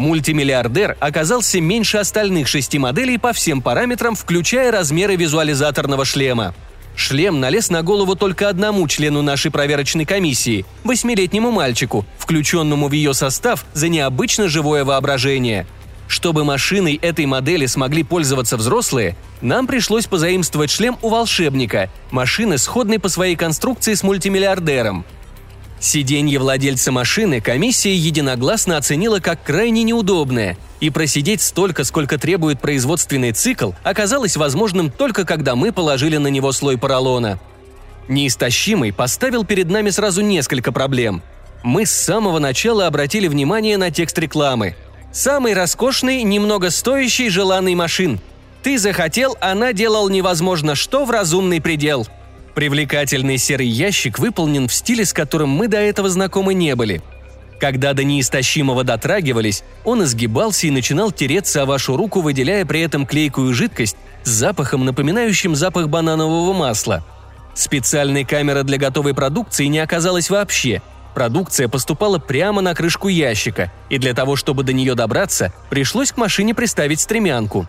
Мультимиллиардер 0.00 0.96
оказался 0.98 1.60
меньше 1.60 1.98
остальных 1.98 2.48
шести 2.48 2.78
моделей 2.78 3.18
по 3.18 3.34
всем 3.34 3.60
параметрам, 3.60 4.14
включая 4.14 4.72
размеры 4.72 5.14
визуализаторного 5.16 6.06
шлема. 6.06 6.54
Шлем 6.96 7.38
налез 7.38 7.68
на 7.68 7.82
голову 7.82 8.16
только 8.16 8.48
одному 8.48 8.88
члену 8.88 9.20
нашей 9.20 9.50
проверочной 9.50 10.06
комиссии– 10.06 10.64
восьмилетнему 10.84 11.50
мальчику, 11.50 12.06
включенному 12.16 12.88
в 12.88 12.92
ее 12.92 13.12
состав 13.12 13.66
за 13.74 13.88
необычно 13.88 14.48
живое 14.48 14.86
воображение– 14.86 15.66
чтобы 16.08 16.42
машиной 16.42 16.98
этой 17.00 17.24
модели 17.26 17.66
смогли 17.66 18.02
пользоваться 18.02 18.56
взрослые, 18.56 19.14
нам 19.42 19.68
пришлось 19.68 20.06
позаимствовать 20.06 20.68
шлем 20.68 20.98
у 21.02 21.08
волшебника, 21.08 21.88
машины, 22.10 22.58
сходной 22.58 22.98
по 22.98 23.08
своей 23.08 23.36
конструкции 23.36 23.94
с 23.94 24.02
мультимиллиардером. 24.02 25.04
Сиденье 25.80 26.38
владельца 26.38 26.92
машины 26.92 27.40
комиссия 27.40 27.94
единогласно 27.94 28.76
оценила 28.76 29.18
как 29.18 29.42
крайне 29.42 29.82
неудобное, 29.82 30.56
и 30.78 30.90
просидеть 30.90 31.40
столько, 31.40 31.84
сколько 31.84 32.18
требует 32.18 32.60
производственный 32.60 33.32
цикл, 33.32 33.72
оказалось 33.82 34.36
возможным 34.36 34.90
только 34.90 35.24
когда 35.24 35.56
мы 35.56 35.72
положили 35.72 36.18
на 36.18 36.28
него 36.28 36.52
слой 36.52 36.78
поролона. 36.78 37.40
Неистощимый 38.08 38.92
поставил 38.92 39.44
перед 39.44 39.70
нами 39.70 39.90
сразу 39.90 40.20
несколько 40.20 40.70
проблем. 40.70 41.22
Мы 41.62 41.86
с 41.86 41.90
самого 41.90 42.38
начала 42.38 42.86
обратили 42.86 43.26
внимание 43.26 43.76
на 43.76 43.90
текст 43.90 44.18
рекламы– 44.18 44.76
Самый 45.12 45.54
роскошный, 45.54 46.22
немного 46.22 46.70
стоящий, 46.70 47.30
желанный 47.30 47.74
машин. 47.74 48.20
Ты 48.62 48.78
захотел, 48.78 49.36
она 49.40 49.72
делал 49.72 50.08
невозможно 50.08 50.74
что 50.74 51.04
в 51.04 51.10
разумный 51.10 51.60
предел. 51.60 52.06
Привлекательный 52.54 53.38
серый 53.38 53.68
ящик 53.68 54.18
выполнен 54.18 54.68
в 54.68 54.74
стиле, 54.74 55.04
с 55.04 55.12
которым 55.12 55.50
мы 55.50 55.68
до 55.68 55.78
этого 55.78 56.08
знакомы 56.08 56.54
не 56.54 56.74
были. 56.74 57.02
Когда 57.60 57.92
до 57.92 58.04
неистощимого 58.04 58.84
дотрагивались, 58.84 59.62
он 59.84 60.02
изгибался 60.04 60.66
и 60.66 60.70
начинал 60.70 61.12
тереться 61.12 61.62
о 61.62 61.66
вашу 61.66 61.96
руку, 61.96 62.20
выделяя 62.20 62.64
при 62.64 62.80
этом 62.80 63.06
клейкую 63.06 63.52
жидкость 63.54 63.96
с 64.24 64.30
запахом, 64.30 64.84
напоминающим 64.84 65.54
запах 65.54 65.88
бананового 65.88 66.52
масла. 66.52 67.04
Специальной 67.54 68.24
камеры 68.24 68.62
для 68.62 68.78
готовой 68.78 69.14
продукции 69.14 69.66
не 69.66 69.78
оказалось 69.78 70.30
вообще– 70.30 70.82
Продукция 71.14 71.68
поступала 71.68 72.18
прямо 72.18 72.60
на 72.60 72.74
крышку 72.74 73.08
ящика, 73.08 73.72
и 73.88 73.98
для 73.98 74.14
того, 74.14 74.36
чтобы 74.36 74.62
до 74.62 74.72
нее 74.72 74.94
добраться, 74.94 75.52
пришлось 75.68 76.12
к 76.12 76.16
машине 76.16 76.54
приставить 76.54 77.00
стремянку. 77.00 77.66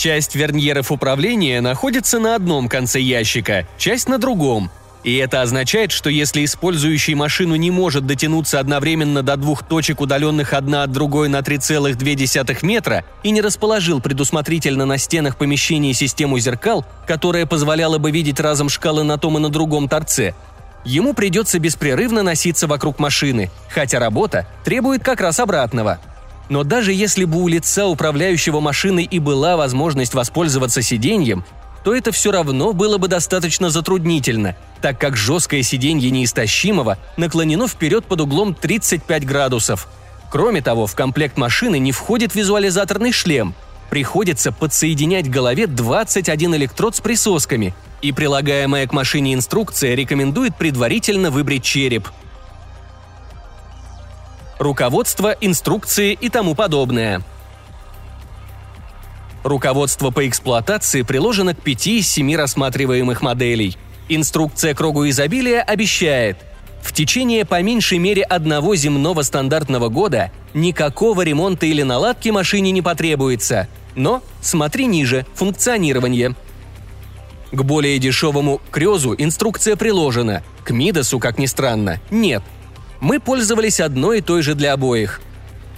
Часть 0.00 0.34
верньеров 0.34 0.90
управления 0.90 1.60
находится 1.60 2.18
на 2.18 2.34
одном 2.34 2.70
конце 2.70 3.00
ящика, 3.00 3.68
часть 3.76 4.08
на 4.08 4.16
другом. 4.16 4.70
И 5.04 5.14
это 5.16 5.42
означает, 5.42 5.92
что 5.92 6.08
если 6.08 6.42
использующий 6.42 7.12
машину 7.12 7.54
не 7.56 7.70
может 7.70 8.06
дотянуться 8.06 8.60
одновременно 8.60 9.22
до 9.22 9.36
двух 9.36 9.62
точек, 9.62 10.00
удаленных 10.00 10.54
одна 10.54 10.84
от 10.84 10.90
другой 10.90 11.28
на 11.28 11.40
3,2 11.40 12.58
метра, 12.62 13.04
и 13.22 13.30
не 13.30 13.42
расположил 13.42 14.00
предусмотрительно 14.00 14.86
на 14.86 14.96
стенах 14.96 15.36
помещения 15.36 15.92
систему 15.92 16.38
зеркал, 16.38 16.86
которая 17.06 17.44
позволяла 17.44 17.98
бы 17.98 18.10
видеть 18.10 18.40
разом 18.40 18.70
шкалы 18.70 19.02
на 19.02 19.18
том 19.18 19.36
и 19.36 19.40
на 19.42 19.50
другом 19.50 19.86
торце, 19.86 20.34
ему 20.82 21.12
придется 21.12 21.58
беспрерывно 21.58 22.22
носиться 22.22 22.66
вокруг 22.66 23.00
машины, 23.00 23.50
хотя 23.68 23.98
работа 23.98 24.46
требует 24.64 25.04
как 25.04 25.20
раз 25.20 25.40
обратного. 25.40 26.00
Но 26.50 26.62
даже 26.62 26.92
если 26.92 27.24
бы 27.24 27.40
у 27.40 27.48
лица 27.48 27.86
управляющего 27.86 28.60
машиной 28.60 29.04
и 29.04 29.18
была 29.18 29.56
возможность 29.56 30.12
воспользоваться 30.12 30.82
сиденьем, 30.82 31.44
то 31.82 31.94
это 31.94 32.12
все 32.12 32.30
равно 32.30 32.74
было 32.74 32.98
бы 32.98 33.08
достаточно 33.08 33.70
затруднительно, 33.70 34.54
так 34.82 35.00
как 35.00 35.16
жесткое 35.16 35.62
сиденье 35.62 36.10
неистощимого 36.10 36.98
наклонено 37.16 37.66
вперед 37.66 38.04
под 38.04 38.20
углом 38.20 38.52
35 38.52 39.24
градусов. 39.24 39.88
Кроме 40.30 40.60
того, 40.60 40.86
в 40.86 40.94
комплект 40.94 41.38
машины 41.38 41.78
не 41.78 41.92
входит 41.92 42.34
визуализаторный 42.34 43.12
шлем. 43.12 43.54
Приходится 43.88 44.52
подсоединять 44.52 45.28
к 45.28 45.32
голове 45.32 45.66
21 45.66 46.56
электрод 46.56 46.94
с 46.94 47.00
присосками– 47.00 47.74
и 48.02 48.12
прилагаемая 48.12 48.86
к 48.86 48.92
машине 48.92 49.34
инструкция 49.34 49.94
рекомендует 49.94 50.56
предварительно 50.56 51.30
выбрить 51.30 51.64
череп. 51.64 52.08
Руководство, 54.60 55.34
инструкции 55.40 56.12
и 56.12 56.28
тому 56.28 56.54
подобное. 56.54 57.22
Руководство 59.42 60.10
по 60.10 60.28
эксплуатации 60.28 61.00
приложено 61.00 61.54
к 61.54 61.62
пяти 61.62 61.98
из 61.98 62.08
семи 62.08 62.36
рассматриваемых 62.36 63.22
моделей. 63.22 63.78
Инструкция 64.10 64.74
кругу 64.74 65.08
изобилия 65.08 65.62
обещает– 65.62 66.36
в 66.82 66.92
течение 66.92 67.44
по 67.44 67.60
меньшей 67.62 67.98
мере 67.98 68.22
одного 68.22 68.74
земного 68.74 69.22
стандартного 69.22 69.88
года 69.88 70.30
никакого 70.54 71.22
ремонта 71.22 71.66
или 71.66 71.82
наладки 71.82 72.30
машине 72.30 72.70
не 72.70 72.80
потребуется. 72.82 73.68
Но 73.94 74.22
смотри 74.42 74.86
ниже– 74.86 75.26
функционирование– 75.34 76.34
к 77.52 77.62
более 77.62 77.98
дешевому 77.98 78.60
Крёзу 78.70 79.14
инструкция 79.18 79.74
приложена, 79.74 80.44
к 80.62 80.70
Мидасу, 80.70 81.18
как 81.18 81.38
ни 81.38 81.46
странно, 81.46 82.00
нет. 82.10 82.42
Мы 83.00 83.18
пользовались 83.18 83.80
одной 83.80 84.18
и 84.18 84.20
той 84.20 84.42
же 84.42 84.54
для 84.54 84.74
обоих. 84.74 85.20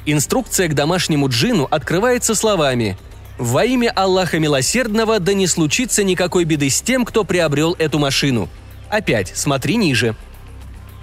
Инструкция 0.07 0.69
к 0.69 0.75
домашнему 0.75 1.29
джину 1.29 1.69
открывается 1.71 2.35
словами 2.35 2.99
«Во 3.39 3.65
имя 3.65 3.93
Аллаха 3.95 4.39
Милосердного 4.39 5.21
да 5.21 5.33
не 5.33 5.47
случится 5.47 6.03
никакой 6.03 6.45
беды 6.45 6.69
с 6.69 6.83
тем, 6.83 7.05
кто 7.05 7.25
приобрел 7.25 7.75
эту 7.79 7.99
машину». 7.99 8.49
Опять, 8.91 9.33
смотри 9.35 9.77
ниже. 9.77 10.17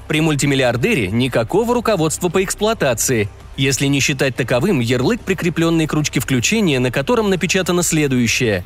При 0.08 0.22
мультимиллиардере 0.22 1.08
никакого 1.08 1.74
руководства 1.74 2.30
по 2.30 2.44
эксплуатации. 2.44 3.30
если 3.58 3.88
не 3.88 4.00
считать 4.00 4.38
таковым 4.38 4.80
ярлык, 4.80 5.20
прикрепленный 5.20 5.86
к 5.86 5.92
ручке 5.92 6.22
включения, 6.22 6.80
на 6.80 6.92
котором 6.92 7.30
напечатано 7.30 7.84
следующее. 7.84 8.64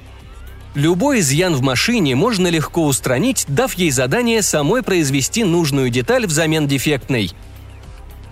Любой 0.76 1.20
изъян 1.20 1.56
в 1.56 1.62
машине 1.62 2.16
можно 2.16 2.48
легко 2.48 2.86
устранить, 2.86 3.46
дав 3.48 3.74
ей 3.76 3.92
задание 3.92 4.42
самой 4.42 4.82
произвести 4.82 5.44
нужную 5.44 5.90
деталь 5.90 6.26
взамен 6.26 6.68
дефектной. 6.68 7.32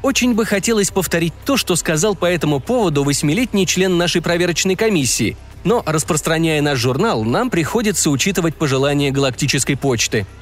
Очень 0.01 0.33
бы 0.33 0.45
хотелось 0.45 0.89
повторить 0.89 1.33
то, 1.45 1.57
что 1.57 1.75
сказал 1.75 2.15
по 2.15 2.25
этому 2.25 2.59
поводу 2.59 3.03
восьмилетний 3.03 3.67
член 3.67 3.97
нашей 3.97 4.21
проверочной 4.21 4.75
комиссии, 4.75 5.37
но, 5.63 5.83
распространяя 5.85 6.61
наш 6.63 6.79
журнал, 6.79 7.23
нам 7.23 7.51
приходится 7.51 8.09
учитывать 8.09 8.55
пожелания 8.55 9.11
галактической 9.11 9.77
почты– 9.77 10.25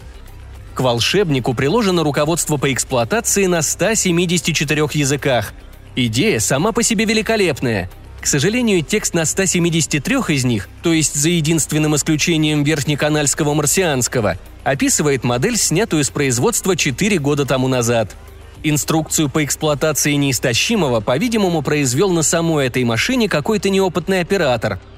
к 0.80 0.82
волшебнику 0.82 1.54
приложено 1.54 2.06
руководство 2.06 2.56
по 2.56 2.72
эксплуатации 2.72 3.48
на 3.48 3.62
174 3.62 4.88
языках. 4.94 5.52
Идея 5.98 6.40
сама 6.40 6.72
по 6.72 6.84
себе 6.84 7.04
великолепная. 7.04 7.90
К 8.22 8.26
сожалению, 8.26 8.84
текст 8.84 9.14
на 9.14 9.26
173 9.26 10.16
из 10.30 10.44
них, 10.44 10.68
то 10.84 10.92
есть 10.92 11.16
за 11.16 11.30
единственным 11.30 11.96
исключением 11.96 12.64
верхнеканальского 12.64 13.54
марсианского, 13.54 14.38
описывает 14.64 15.24
модель, 15.24 15.58
снятую 15.58 16.04
с 16.04 16.10
производства 16.10 16.76
4 16.76 17.18
года 17.20 17.46
тому 17.46 17.68
назад. 17.68 18.16
Инструкцию 18.62 19.30
по 19.30 19.44
эксплуатации 19.46 20.14
неистощимого, 20.14 21.00
по-видимому, 21.00 21.62
произвел 21.62 22.12
на 22.12 22.24
самой 22.24 22.68
этой 22.68 22.84
машине 22.84 23.30
какой-то 23.30 23.70
неопытный 23.70 24.20
оператор– 24.20 24.80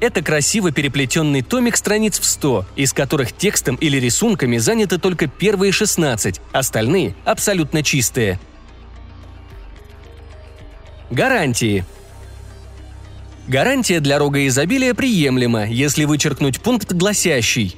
это 0.00 0.22
красиво 0.22 0.70
переплетенный 0.70 1.42
томик 1.42 1.76
страниц 1.76 2.20
в 2.20 2.24
100, 2.24 2.66
из 2.76 2.92
которых 2.92 3.32
текстом 3.32 3.74
или 3.76 3.96
рисунками 3.96 4.58
заняты 4.58 4.98
только 4.98 5.26
первые 5.26 5.72
16, 5.72 6.40
остальные 6.52 7.14
абсолютно 7.24 7.82
чистые. 7.82 8.38
Гарантии. 11.10 11.84
Гарантия 13.48 14.00
для 14.00 14.18
рога 14.18 14.46
изобилия 14.46 14.92
приемлема, 14.92 15.66
если 15.66 16.04
вычеркнуть 16.04 16.60
пункт, 16.60 16.92
гласящий 16.92 17.76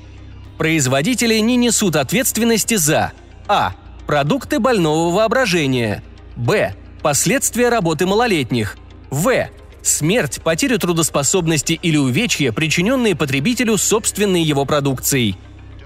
«Производители 0.59 1.39
не 1.39 1.55
несут 1.57 1.95
ответственности 1.95 2.75
за 2.75 3.13
а. 3.47 3.75
Продукты 4.07 4.59
больного 4.59 5.15
воображения 5.15 6.03
б. 6.35 6.75
Последствия 7.03 7.69
работы 7.69 8.05
малолетних 8.05 8.77
в. 9.11 9.49
Смерть, 9.81 10.41
потерю 10.43 10.79
трудоспособности 10.79 11.79
или 11.81 11.97
увечья, 11.97 12.51
причиненные 12.51 13.15
потребителю 13.15 13.79
собственной 13.79 14.43
его 14.43 14.65
продукцией. 14.65 15.39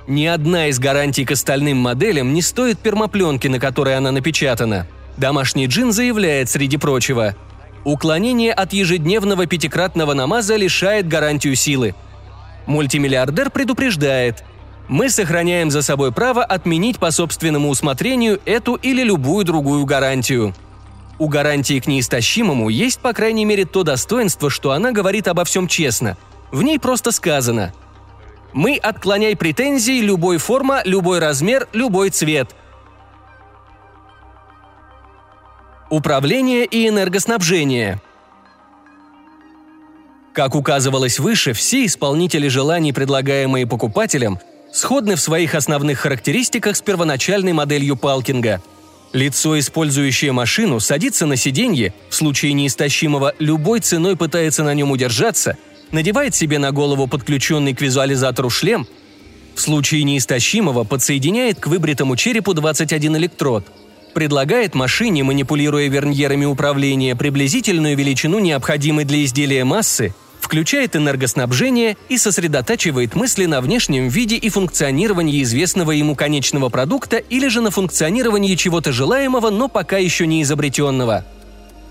Ни 0.08 0.24
одна 0.24 0.68
из 0.68 0.78
гарантий 0.78 1.26
к 1.26 1.30
остальным 1.32 1.76
моделям 1.76 2.32
не 2.32 2.40
стоит 2.40 2.78
пермопленки, 2.78 3.48
на 3.48 3.60
которой 3.60 3.96
она 3.96 4.12
напечатана. 4.12 4.86
Домашний 5.18 5.66
джин 5.66 5.92
заявляет, 5.92 6.50
среди 6.50 6.78
прочего, 6.78 7.36
«Уклонение 7.84 8.52
от 8.52 8.72
ежедневного 8.72 9.46
пятикратного 9.46 10.14
намаза 10.14 10.56
лишает 10.56 11.06
гарантию 11.06 11.54
силы». 11.54 11.94
Мультимиллиардер 12.66 13.50
предупреждает, 13.50 14.42
мы 14.88 15.08
сохраняем 15.08 15.70
за 15.70 15.82
собой 15.82 16.12
право 16.12 16.44
отменить 16.44 16.98
по 16.98 17.10
собственному 17.10 17.68
усмотрению 17.68 18.40
эту 18.44 18.74
или 18.74 19.02
любую 19.02 19.44
другую 19.44 19.84
гарантию. 19.86 20.54
У 21.18 21.28
гарантии 21.28 21.80
к 21.80 21.86
неистощимому 21.86 22.68
есть, 22.68 23.00
по 23.00 23.12
крайней 23.12 23.44
мере, 23.44 23.64
то 23.64 23.82
достоинство, 23.82 24.50
что 24.50 24.72
она 24.72 24.92
говорит 24.92 25.28
обо 25.28 25.44
всем 25.44 25.68
честно. 25.68 26.16
В 26.50 26.62
ней 26.62 26.78
просто 26.78 27.12
сказано 27.12 27.72
«Мы 28.52 28.76
отклоняй 28.76 29.36
претензии 29.36 30.00
любой 30.00 30.38
форма, 30.38 30.82
любой 30.84 31.18
размер, 31.18 31.68
любой 31.72 32.10
цвет». 32.10 32.54
Управление 35.94 36.64
и 36.64 36.88
энергоснабжение– 36.88 38.00
как 40.32 40.56
указывалось 40.56 41.20
выше, 41.20 41.52
все 41.52 41.86
исполнители 41.86 42.48
желаний, 42.48 42.92
предлагаемые 42.92 43.68
покупателям, 43.68 44.40
сходны 44.72 45.14
в 45.14 45.20
своих 45.20 45.54
основных 45.54 46.00
характеристиках 46.00 46.74
с 46.74 46.82
первоначальной 46.82 47.52
моделью 47.52 47.94
Палкинга– 47.94 48.60
Лицо, 49.12 49.56
использующее 49.56 50.32
машину, 50.32 50.80
садится 50.80 51.26
на 51.26 51.36
сиденье, 51.36 51.94
в 52.10 52.16
случае 52.16 52.54
неистощимого 52.54 53.32
любой 53.38 53.78
ценой 53.78 54.16
пытается 54.16 54.64
на 54.64 54.74
нем 54.74 54.90
удержаться, 54.90 55.56
надевает 55.92 56.34
себе 56.34 56.58
на 56.58 56.72
голову 56.72 57.06
подключенный 57.06 57.72
к 57.72 57.80
визуализатору 57.80 58.50
шлем, 58.50 58.88
в 59.54 59.60
случае 59.60 60.02
неистощимого 60.02 60.82
подсоединяет 60.82 61.60
к 61.60 61.68
выбритому 61.68 62.16
черепу 62.16 62.52
21 62.52 63.16
электрод, 63.18 63.64
предлагает 64.14 64.74
машине, 64.74 65.24
манипулируя 65.24 65.88
верньерами 65.88 66.44
управления, 66.44 67.14
приблизительную 67.14 67.96
величину 67.96 68.38
необходимой 68.38 69.04
для 69.04 69.24
изделия 69.24 69.64
массы– 69.64 70.14
включает 70.44 70.94
энергоснабжение 70.94 71.96
и 72.10 72.18
сосредотачивает 72.18 73.16
мысли 73.16 73.46
на 73.46 73.62
внешнем 73.62 74.08
виде 74.08 74.36
и 74.36 74.50
функционировании 74.50 75.42
известного 75.42 75.92
ему 75.92 76.14
конечного 76.14 76.68
продукта 76.68 77.16
или 77.16 77.48
же 77.48 77.62
на 77.62 77.70
функционировании 77.70 78.54
чего-то 78.54 78.92
желаемого, 78.92 79.48
но 79.48 79.68
пока 79.68 79.96
еще 79.96 80.26
не 80.26 80.42
изобретенного. 80.42 81.24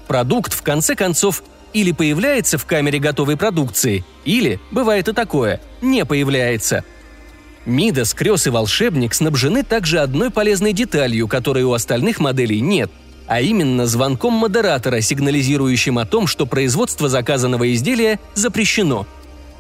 Продукт, 0.07 0.53
в 0.53 0.61
конце 0.61 0.95
концов, 0.95 1.43
или 1.73 1.91
появляется 1.91 2.59
в 2.59 2.65
камере 2.65 2.99
готовой 2.99 3.37
продукции, 3.37 4.05
или, 4.23 4.59
бывает 4.69 5.07
и 5.07 5.13
такое, 5.13 5.59
не 5.81 6.05
появляется. 6.05 6.85
Мидас, 7.65 8.13
Крёс 8.13 8.47
и 8.47 8.49
Волшебник 8.49 9.13
снабжены 9.13 9.63
также 9.63 9.99
одной 9.99 10.29
полезной 10.29 10.73
деталью, 10.73 11.27
которой 11.27 11.63
у 11.63 11.73
остальных 11.73 12.19
моделей 12.19 12.61
нет– 12.61 12.91
а 13.27 13.41
именно 13.41 13.85
звонком 13.85 14.33
модератора, 14.33 15.01
сигнализирующим 15.01 15.97
о 15.97 16.05
том, 16.05 16.27
что 16.27 16.45
производство 16.45 17.09
заказанного 17.09 17.73
изделия 17.73 18.19
запрещено. 18.33 19.07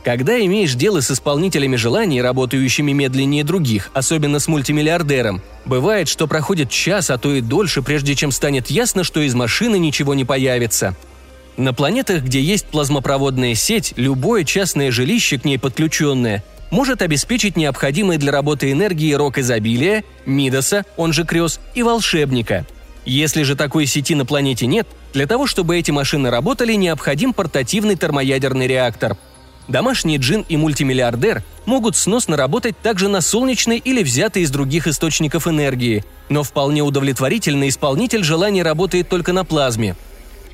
Когда 0.03 0.37
имеешь 0.45 0.75
дело 0.75 0.99
с 0.99 1.09
исполнителями 1.11 1.77
желаний, 1.77 2.21
работающими 2.21 2.91
медленнее 2.91 3.45
других, 3.45 3.89
особенно 3.93 4.39
с 4.39 4.49
мультимиллиардером, 4.49 5.41
бывает, 5.63 6.09
что 6.09 6.27
проходит 6.27 6.69
час, 6.69 7.09
а 7.09 7.17
то 7.17 7.33
и 7.33 7.39
дольше, 7.39 7.81
прежде 7.81 8.13
чем 8.13 8.31
станет 8.31 8.69
ясно, 8.69 9.05
что 9.05 9.21
из 9.21 9.33
машины 9.33 9.79
ничего 9.79 10.13
не 10.13 10.25
появится. 10.25 10.95
На 11.55 11.73
планетах, 11.73 12.23
где 12.23 12.41
есть 12.41 12.65
плазмопроводная 12.65 13.55
сеть, 13.55 13.93
любое 13.95 14.43
частное 14.43 14.91
жилище, 14.91 15.39
к 15.39 15.45
ней 15.45 15.57
подключенное, 15.57 16.43
может 16.73 17.01
обеспечить 17.01 17.55
необходимые 17.55 18.19
для 18.19 18.33
работы 18.33 18.71
энергии 18.71 19.13
рок 19.13 19.37
изобилия, 19.37 20.03
Мидаса, 20.25 20.83
он 20.97 21.13
же 21.13 21.23
Крёс, 21.23 21.61
и 21.73 21.83
волшебника– 21.83 22.65
если 23.05 23.43
же 23.43 23.55
такой 23.55 23.85
сети 23.85 24.15
на 24.15 24.25
планете 24.25 24.65
нет, 24.65 24.87
для 25.13 25.27
того, 25.27 25.45
чтобы 25.45 25.77
эти 25.77 25.91
машины 25.91 26.29
работали, 26.29 26.73
необходим 26.73 27.33
портативный 27.33 27.95
термоядерный 27.95 28.67
реактор. 28.67 29.17
Домашний 29.67 30.17
джин 30.17 30.45
и 30.47 30.57
мультимиллиардер 30.57 31.43
могут 31.65 31.95
сносно 31.95 32.35
работать 32.35 32.77
также 32.79 33.07
на 33.07 33.21
солнечной 33.21 33.77
или 33.77 34.03
взятой 34.03 34.43
из 34.43 34.51
других 34.51 34.87
источников 34.87 35.47
энергии, 35.47 36.03
но 36.29 36.43
вполне 36.43 36.81
удовлетворительный 36.81 37.69
исполнитель 37.69 38.23
желаний 38.23 38.63
работает 38.63 39.09
только 39.09 39.31
на 39.31 39.45
плазме. 39.45 39.95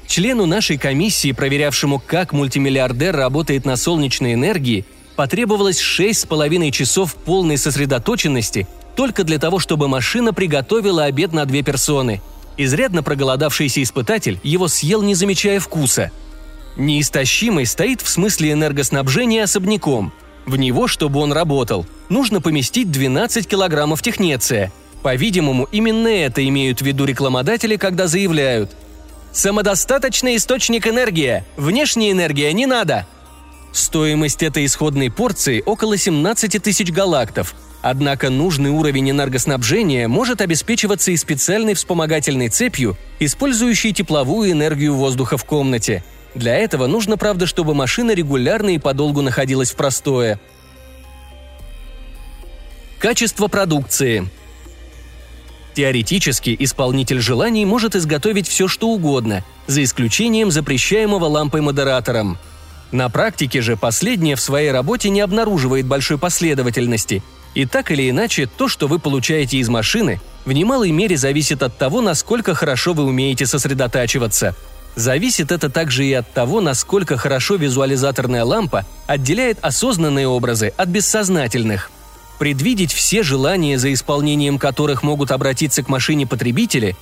Члену 0.07 0.45
нашей 0.47 0.77
комиссии, 0.77 1.31
проверявшему, 1.31 2.01
как 2.03 2.33
мультимиллиардер 2.33 3.15
работает 3.15 3.65
на 3.65 3.77
солнечной 3.77 4.33
энергии, 4.33 4.85
потребовалось 5.19 5.81
6,5 5.81 6.71
часов 6.71 7.13
полной 7.13 7.57
сосредоточенности 7.57 8.67
только 8.95 9.23
для 9.23 9.37
того, 9.37 9.59
чтобы 9.59 9.87
машина 9.87 10.33
приготовила 10.33 11.03
обед 11.03 11.33
на 11.33 11.45
две 11.45 11.61
персоны– 11.61 12.21
Изрядно 12.59 13.03
проголодавшийся 13.03 13.81
испытатель 13.81 14.37
его 14.43 14.67
съел, 14.67 15.01
не 15.01 15.15
замечая 15.15 15.61
вкуса. 15.61 16.11
Неистощимый 16.75 17.65
стоит 17.65 18.01
в 18.01 18.09
смысле 18.09 18.51
энергоснабжения 18.51 19.43
особняком. 19.43 20.11
В 20.45 20.57
него, 20.57 20.89
чтобы 20.89 21.21
он 21.21 21.31
работал, 21.31 21.85
нужно 22.09 22.41
поместить 22.41 22.91
12 22.91 23.47
килограммов 23.47 24.01
технеция. 24.01 24.73
По-видимому, 25.03 25.69
именно 25.71 26.09
это 26.09 26.45
имеют 26.45 26.81
в 26.81 26.85
виду 26.85 27.05
рекламодатели, 27.05 27.77
когда 27.77 28.07
заявляют 28.07 28.71
«Самодостаточный 29.31 30.35
источник 30.35 30.85
энергии! 30.85 31.45
Внешняя 31.55 32.11
энергия 32.11 32.51
не 32.51 32.65
надо!» 32.65 33.07
Стоимость 33.71 34.43
этой 34.43 34.65
исходной 34.65 35.11
порции 35.11 35.63
около 35.65 35.97
17 35.97 36.61
тысяч 36.61 36.91
галактов– 36.91 37.55
Однако 37.81 38.29
нужный 38.29 38.71
уровень 38.71 39.11
энергоснабжения 39.11 40.07
может 40.07 40.41
обеспечиваться 40.41 41.11
и 41.11 41.17
специальной 41.17 41.75
вспомогательной 41.75 42.49
цепью, 42.49 42.97
использующей 43.19 43.93
тепловую 43.93 44.51
энергию 44.51 44.95
воздуха 44.95 45.37
в 45.37 45.45
комнате. 45.45 46.03
Для 46.35 46.55
этого 46.55 46.87
нужно, 46.87 47.17
правда, 47.17 47.45
чтобы 47.45 47.73
машина 47.73 48.11
регулярно 48.11 48.69
и 48.69 48.79
подолгу 48.79 49.21
находилась 49.21 49.71
в 49.71 49.75
простое. 49.75 50.39
Качество 52.99 53.47
продукции. 53.47 54.29
Теоретически 55.73 56.55
исполнитель 56.59 57.21
желаний 57.21 57.65
может 57.65 57.95
изготовить 57.95 58.49
все, 58.49 58.67
что 58.67 58.89
угодно, 58.89 59.45
за 59.67 59.83
исключением 59.83 60.51
запрещаемого 60.51 61.25
лампой-модератором. 61.25 62.37
На 62.91 63.09
практике 63.09 63.61
же 63.61 63.77
последнее 63.77 64.35
в 64.35 64.41
своей 64.41 64.71
работе 64.71 65.09
не 65.09 65.21
обнаруживает 65.21 65.85
большой 65.85 66.17
последовательности– 66.17 67.23
и 67.55 67.65
так 67.65 67.91
или 67.91 68.09
иначе, 68.09 68.45
то, 68.47 68.67
что 68.67 68.87
вы 68.87 68.99
получаете 68.99 69.57
из 69.57 69.69
машины, 69.69 70.21
в 70.45 70.51
немалой 70.51 70.91
мере 70.91 71.17
зависит 71.17 71.63
от 71.63 71.77
того, 71.77 72.01
насколько 72.01 72.53
хорошо 72.53 72.93
вы 72.93 73.03
умеете 73.03 73.45
сосредотачиваться. 73.45 74.55
Зависит 74.95 75.51
это 75.51 75.69
также 75.69 76.05
и 76.05 76.13
от 76.13 76.31
того, 76.31 76.61
насколько 76.61 77.17
хорошо 77.17 77.55
визуализаторная 77.55 78.43
лампа 78.43 78.85
отделяет 79.07 79.57
осознанные 79.61 80.27
образы 80.27 80.73
от 80.77 80.89
бессознательных. 80.89 81.91
Предвидеть 82.37 82.93
все 82.93 83.23
желания, 83.23 83.77
за 83.77 83.93
исполнением 83.93 84.57
которых 84.57 85.03
могут 85.03 85.31
обратиться 85.31 85.83
к 85.83 85.89
машине 85.89 86.25
потребители, 86.25 86.95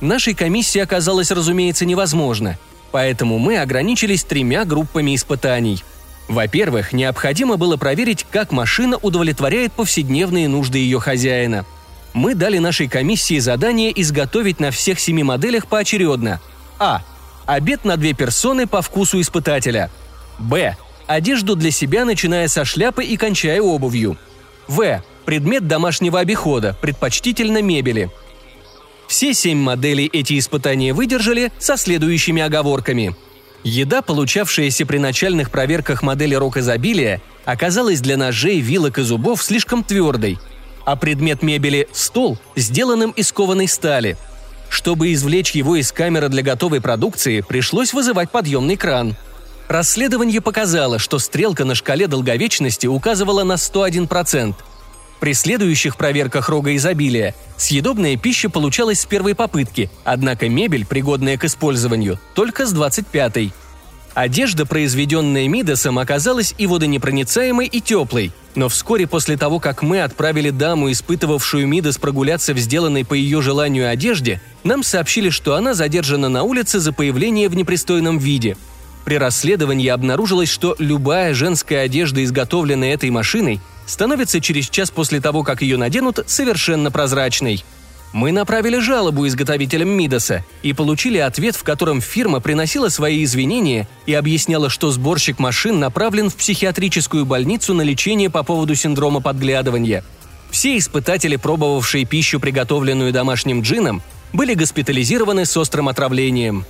нашей 0.00 0.34
комиссии 0.34 0.80
оказалось, 0.80 1.30
разумеется, 1.30 1.84
невозможно, 1.84 2.58
поэтому 2.92 3.38
мы 3.38 3.58
ограничились 3.58 4.24
тремя 4.24 4.64
группами 4.64 5.14
испытаний. 5.14 5.82
Во-первых, 6.28 6.92
необходимо 6.92 7.56
было 7.56 7.76
проверить, 7.76 8.24
как 8.30 8.52
машина 8.52 8.96
удовлетворяет 8.98 9.72
повседневные 9.72 10.48
нужды 10.48 10.78
ее 10.78 11.00
хозяина. 11.00 11.66
Мы 12.12 12.34
дали 12.34 12.58
нашей 12.58 12.88
комиссии 12.88 13.38
задание 13.38 13.92
изготовить 14.00 14.60
на 14.60 14.70
всех 14.70 15.00
семи 15.00 15.22
моделях 15.22 15.66
поочередно. 15.66 16.40
А. 16.78 17.02
Обед 17.46 17.84
на 17.84 17.96
две 17.96 18.12
персоны 18.12 18.66
по 18.66 18.80
вкусу 18.80 19.20
испытателя. 19.20 19.90
Б. 20.38 20.76
Одежду 21.06 21.56
для 21.56 21.72
себя, 21.72 22.04
начиная 22.04 22.46
со 22.46 22.64
шляпы 22.64 23.04
и 23.04 23.16
кончая 23.16 23.60
обувью. 23.60 24.16
В. 24.68 25.02
Предмет 25.24 25.66
домашнего 25.66 26.20
обихода, 26.20 26.76
предпочтительно 26.80 27.60
мебели. 27.60 28.10
Все 29.10 29.34
семь 29.34 29.58
моделей 29.58 30.08
эти 30.12 30.38
испытания 30.38 30.94
выдержали 30.94 31.50
со 31.58 31.76
следующими 31.76 32.42
оговорками. 32.42 33.16
Еда, 33.64 34.02
получавшаяся 34.02 34.86
при 34.86 34.98
начальных 34.98 35.50
проверках 35.50 36.02
модели 36.04 36.36
рок-изобилия, 36.36 37.20
оказалась 37.44 38.00
для 38.00 38.16
ножей, 38.16 38.60
вилок 38.60 39.00
и 39.00 39.02
зубов 39.02 39.42
слишком 39.42 39.82
твердой, 39.82 40.38
а 40.86 40.94
предмет 40.94 41.42
мебели– 41.42 41.88
стол, 41.92 42.38
сделанным 42.54 43.10
из 43.10 43.32
кованой 43.32 43.66
стали– 43.66 44.16
чтобы 44.68 45.12
извлечь 45.12 45.50
его 45.50 45.74
из 45.74 45.90
камеры 45.90 46.28
для 46.28 46.42
готовой 46.44 46.80
продукции, 46.80 47.40
пришлось 47.40 47.92
вызывать 47.92 48.30
подъемный 48.30 48.76
кран. 48.76 49.16
Расследование 49.66 50.40
показало, 50.40 51.00
что 51.00 51.18
стрелка 51.18 51.64
на 51.64 51.74
шкале 51.74 52.06
долговечности 52.06 52.86
указывала 52.86 53.42
на 53.42 53.54
101%. 53.54 54.54
При 55.20 55.34
следующих 55.34 55.96
проверках 55.96 56.48
рога 56.48 56.74
изобилия 56.74 57.34
съедобная 57.58 58.16
пища 58.16 58.48
получалась 58.48 59.00
с 59.00 59.06
первой 59.06 59.34
попытки, 59.34 59.90
однако 60.02 60.48
мебель, 60.48 60.86
пригодная 60.86 61.36
к 61.36 61.44
использованию, 61.44 62.18
только 62.34 62.66
с 62.66 62.74
25-й. 62.74 63.52
Одежда, 64.14 64.66
произведенная 64.66 65.46
Мидасом, 65.46 65.98
оказалась 65.98 66.54
и 66.58 66.66
водонепроницаемой, 66.66 67.66
и 67.66 67.80
теплой, 67.80 68.32
но 68.54 68.68
вскоре 68.68 69.06
после 69.06 69.36
того, 69.36 69.60
как 69.60 69.82
мы 69.82 70.02
отправили 70.02 70.50
даму, 70.50 70.90
испытывавшую 70.90 71.68
Мидас, 71.68 71.98
прогуляться 71.98 72.52
в 72.52 72.58
сделанной 72.58 73.04
по 73.04 73.14
ее 73.14 73.40
желанию 73.40 73.88
одежде, 73.88 74.40
нам 74.64 74.82
сообщили, 74.82 75.28
что 75.28 75.54
она 75.54 75.74
задержана 75.74 76.28
на 76.28 76.42
улице 76.42 76.80
за 76.80 76.92
появление 76.92 77.48
в 77.48 77.54
непристойном 77.54 78.18
виде. 78.18 78.56
При 79.04 79.16
расследовании 79.16 79.88
обнаружилось, 79.88 80.50
что 80.50 80.74
любая 80.78 81.32
женская 81.34 81.82
одежда, 81.82 82.24
изготовленная 82.24 82.94
этой 82.94 83.10
машиной, 83.10 83.60
становится 83.90 84.40
через 84.40 84.70
час 84.70 84.90
после 84.90 85.20
того, 85.20 85.42
как 85.42 85.62
ее 85.62 85.76
наденут, 85.76 86.20
совершенно 86.26 86.90
прозрачной– 86.90 87.64
мы 88.12 88.32
направили 88.32 88.78
жалобу 88.78 89.26
изготовителям 89.26 89.88
Мидаса 89.88 90.44
и 90.62 90.72
получили 90.72 91.18
ответ, 91.18 91.54
в 91.54 91.62
котором 91.62 92.00
фирма 92.00 92.40
приносила 92.40 92.88
свои 92.88 93.22
извинения 93.22 93.86
и 94.06 94.14
объясняла, 94.14 94.68
что 94.68 94.90
сборщик 94.90 95.38
машин 95.38 95.78
направлен 95.78 96.28
в 96.28 96.34
психиатрическую 96.34 97.24
больницу 97.24 97.72
на 97.72 97.82
лечение 97.82 98.28
по 98.28 98.42
поводу 98.42 98.74
синдрома 98.74 99.20
подглядывания. 99.20 100.02
Все 100.50 100.76
испытатели, 100.76 101.36
пробовавшие 101.36 102.04
пищу, 102.04 102.40
приготовленную 102.40 103.12
домашним 103.12 103.62
джином, 103.62 104.02
были 104.32 104.54
госпитализированы 104.54 105.44
с 105.46 105.56
острым 105.56 105.88
отравлением. 105.88 106.64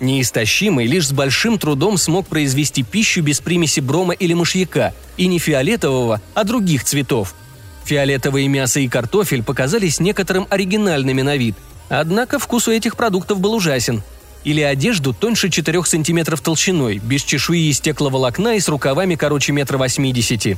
Неистощимый 0.00 0.86
лишь 0.86 1.08
с 1.08 1.12
большим 1.12 1.58
трудом 1.58 1.98
смог 1.98 2.26
произвести 2.26 2.82
пищу 2.82 3.22
без 3.22 3.40
примеси 3.40 3.80
брома 3.80 4.14
или 4.14 4.32
мышьяка, 4.32 4.94
и 5.16 5.26
не 5.26 5.38
фиолетового, 5.38 6.20
а 6.34 6.44
других 6.44 6.84
цветов– 6.84 7.34
Фиолетовые 7.84 8.46
мясо 8.48 8.78
и 8.78 8.86
картофель 8.88 9.42
показались 9.42 9.98
некоторым 10.00 10.46
оригинальными 10.48 11.22
на 11.22 11.36
вид, 11.36 11.56
однако 11.88 12.38
вкус 12.38 12.68
у 12.68 12.70
этих 12.70 12.96
продуктов 12.96 13.40
был 13.40 13.54
ужасен. 13.54 14.02
Или 14.44 14.60
одежду 14.60 15.12
тоньше 15.12 15.50
4 15.50 15.84
сантиметров 15.84 16.40
толщиной, 16.40 16.98
без 16.98 17.22
чешуи 17.22 17.68
из 17.68 17.78
стекловолокна 17.78 18.54
и 18.54 18.60
с 18.60 18.68
рукавами 18.68 19.16
короче 19.16 19.52
метра 19.52 19.76
восьмидесяти. 19.76 20.56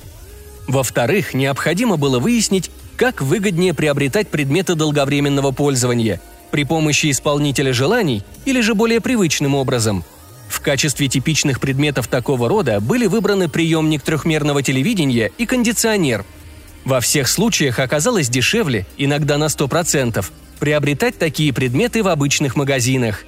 Во-вторых, 0.69 1.33
необходимо 1.33 1.97
было 1.97 2.19
выяснить, 2.19 2.71
как 2.97 3.23
выгоднее 3.23 3.73
приобретать 3.73 4.29
предметы 4.29 4.75
долговременного 4.75 5.53
пользования– 5.53 6.21
при 6.53 6.63
помощи 6.63 7.11
исполнителя 7.11 7.73
желаний 7.73 8.23
или 8.45 8.61
же 8.61 8.75
более 8.75 9.01
привычным 9.01 9.57
образом. 9.57 10.05
В 10.49 10.61
качестве 10.61 11.09
типичных 11.09 11.59
предметов 11.59 12.07
такого 12.07 12.49
рода 12.49 12.81
были 12.81 13.07
выбраны 13.07 13.49
приемник 13.49 14.03
трехмерного 14.03 14.63
телевидения 14.63 15.33
и 15.37 15.47
кондиционер– 15.47 16.25
во 16.85 17.01
всех 17.01 17.29
случаях 17.29 17.79
оказалось 17.79 18.29
дешевле, 18.29 18.87
иногда 18.97 19.39
на 19.39 19.45
100%, 19.45 20.25
приобретать 20.59 21.19
такие 21.19 21.53
предметы 21.53 22.03
в 22.03 22.09
обычных 22.09 22.57
магазинах. 22.57 23.25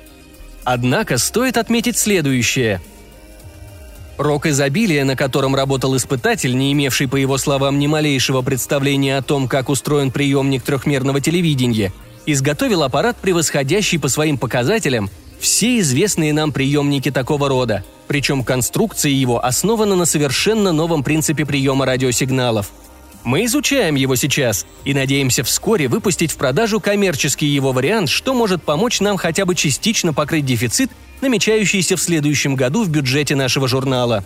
Однако 0.64 1.18
стоит 1.18 1.56
отметить 1.56 1.96
следующее. 1.96 2.80
Рок 4.16 4.46
изобилия, 4.46 5.04
на 5.04 5.16
котором 5.16 5.54
работал 5.54 5.96
испытатель, 5.96 6.56
не 6.56 6.72
имевший, 6.72 7.08
по 7.08 7.16
его 7.16 7.36
словам, 7.36 7.78
ни 7.78 7.86
малейшего 7.86 8.42
представления 8.42 9.16
о 9.16 9.22
том, 9.22 9.48
как 9.48 9.68
устроен 9.68 10.10
приемник 10.10 10.62
трехмерного 10.62 11.20
телевидения, 11.20 11.92
изготовил 12.26 12.82
аппарат, 12.82 13.16
превосходящий 13.20 13.98
по 13.98 14.08
своим 14.08 14.38
показателям 14.38 15.10
все 15.38 15.78
известные 15.80 16.32
нам 16.32 16.52
приемники 16.52 17.10
такого 17.10 17.48
рода, 17.48 17.84
причем 18.08 18.44
конструкция 18.44 19.12
его 19.12 19.44
основана 19.44 19.96
на 19.96 20.06
совершенно 20.06 20.72
новом 20.72 21.02
принципе 21.02 21.44
приема 21.44 21.86
радиосигналов– 21.86 22.70
мы 23.24 23.46
изучаем 23.46 23.94
его 23.94 24.16
сейчас 24.16 24.66
и 24.84 24.92
надеемся 24.92 25.42
вскоре 25.44 25.88
выпустить 25.88 26.30
в 26.30 26.36
продажу 26.36 26.78
коммерческий 26.78 27.46
его 27.46 27.72
вариант, 27.72 28.10
что 28.10 28.34
может 28.34 28.62
помочь 28.62 29.00
нам 29.00 29.16
хотя 29.16 29.46
бы 29.46 29.54
частично 29.54 30.12
покрыть 30.12 30.44
дефицит, 30.44 30.90
намечающийся 31.22 31.96
в 31.96 32.02
следующем 32.02 32.54
году 32.54 32.84
в 32.84 32.90
бюджете 32.90 33.34
нашего 33.34 33.66
журнала. 33.66 34.24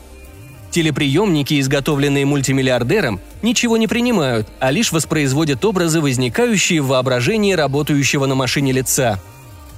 Телеприемники, 0.71 1.59
изготовленные 1.61 2.27
мультимиллиардером, 2.27 3.21
ничего 3.43 3.77
не 3.77 3.87
принимают, 3.87 4.47
а 4.61 4.71
лишь 4.71 4.93
воспроизводят 4.93 5.65
образы, 5.65 6.01
возникающие 6.01 6.83
в 6.83 6.89
воображении 6.89 7.55
работающего 7.55 8.27
на 8.27 8.35
машине 8.35 8.73
лица. 8.73 9.21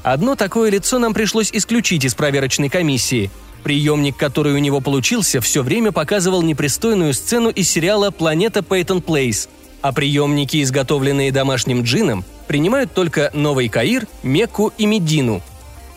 Одно 0.03 0.35
такое 0.35 0.71
лицо 0.71 0.99
нам 0.99 1.15
пришлось 1.15 1.51
исключить 1.53 2.05
из 2.05 2.15
проверочной 2.15 2.69
комиссии– 2.69 3.31
Приемник, 3.63 4.17
который 4.17 4.55
у 4.55 4.59
него 4.59 4.81
получился, 4.81 5.41
все 5.41 5.63
время 5.63 5.93
показывал 5.93 6.43
непристойную 6.43 7.13
сцену 7.13 7.51
из 7.51 7.69
сериала 7.69 8.11
«Планета 8.11 8.63
Пейтон 8.63 9.03
Плейс», 9.03 9.49
а 9.83 9.93
приемники, 9.93 10.63
изготовленные 10.63 11.33
домашним 11.33 11.83
джином, 11.83 12.25
принимают 12.47 12.93
только 12.93 13.31
Новый 13.35 13.69
Каир, 13.69 14.07
Мекку 14.23 14.73
и 14.79 14.87
Медину. 14.87 15.43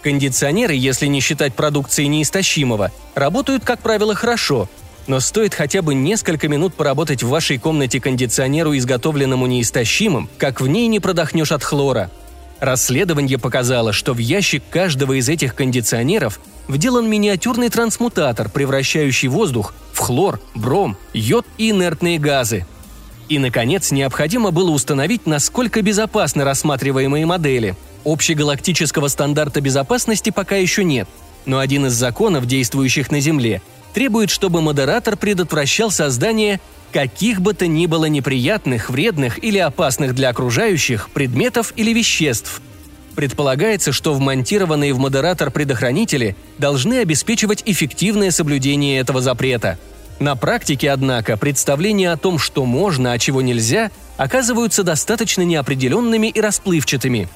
Кондиционеры, 0.01 0.73
если 0.73 1.07
не 1.07 1.21
считать 1.21 1.55
продукции 1.55 2.05
неистощимого, 2.05 2.91
работают, 3.15 3.63
как 3.63 3.79
правило, 3.79 4.13
хорошо, 4.13 4.69
но 5.07 5.19
стоит 5.19 5.53
хотя 5.53 5.81
бы 5.81 5.93
несколько 5.93 6.47
минут 6.47 6.73
поработать 6.73 7.23
в 7.23 7.29
вашей 7.29 7.57
комнате 7.57 7.99
кондиционеру, 7.99 8.75
изготовленному 8.77 9.45
неистощимым, 9.47 10.29
как 10.37 10.61
в 10.61 10.67
ней 10.67 10.87
не 10.87 10.99
продохнешь 10.99 11.51
от 11.51 11.63
хлора– 11.63 12.09
Расследование 12.63 13.37
показало, 13.37 13.91
что 13.91 14.13
в 14.13 14.19
ящик 14.19 14.63
каждого 14.69 15.19
из 15.19 15.27
этих 15.27 15.53
кондиционеров 15.53 16.39
вделан 16.69 17.09
миниатюрный 17.09 17.67
трансмутатор, 17.67 18.47
превращающий 18.47 19.27
воздух 19.27 19.73
в 19.91 19.99
хлор, 19.99 20.39
бром, 20.55 20.95
йод 21.13 21.45
и 21.57 21.71
инертные 21.71 22.19
газы. 22.19 22.65
И, 23.27 23.37
наконец, 23.37 23.91
необходимо 23.91 24.51
было 24.51 24.71
установить, 24.71 25.25
насколько 25.25 25.81
безопасны 25.81 26.45
рассматриваемые 26.45 27.25
модели. 27.25 27.75
Общегалактического 28.05 29.09
стандарта 29.09 29.59
безопасности 29.59 30.29
пока 30.29 30.55
еще 30.55 30.85
нет, 30.85 31.09
но 31.45 31.59
один 31.59 31.87
из 31.87 31.93
законов, 31.95 32.45
действующих 32.45 33.11
на 33.11 33.19
Земле, 33.19 33.61
требует, 33.93 34.29
чтобы 34.29 34.61
модератор 34.61 35.15
предотвращал 35.15 35.91
создание 35.91 36.59
каких 36.91 37.41
бы 37.41 37.53
то 37.53 37.65
ни 37.67 37.87
было 37.87 38.05
неприятных, 38.05 38.89
вредных 38.89 39.43
или 39.43 39.57
опасных 39.57 40.13
для 40.13 40.29
окружающих 40.29 41.09
предметов 41.09 41.73
или 41.75 41.91
веществ. 41.91 42.61
Предполагается, 43.15 43.91
что 43.91 44.13
вмонтированные 44.13 44.93
в 44.93 44.99
модератор 44.99 45.51
предохранители 45.51 46.35
должны 46.57 46.99
обеспечивать 46.99 47.63
эффективное 47.65 48.31
соблюдение 48.31 48.99
этого 48.99 49.21
запрета. 49.21 49.77
На 50.19 50.35
практике, 50.35 50.91
однако, 50.91 51.37
представления 51.37 52.11
о 52.11 52.17
том, 52.17 52.39
что 52.39 52.65
можно, 52.65 53.11
а 53.11 53.19
чего 53.19 53.41
нельзя, 53.41 53.91
оказываются 54.17 54.83
достаточно 54.83 55.41
неопределенными 55.41 56.27
и 56.27 56.39
расплывчатыми. 56.39 57.27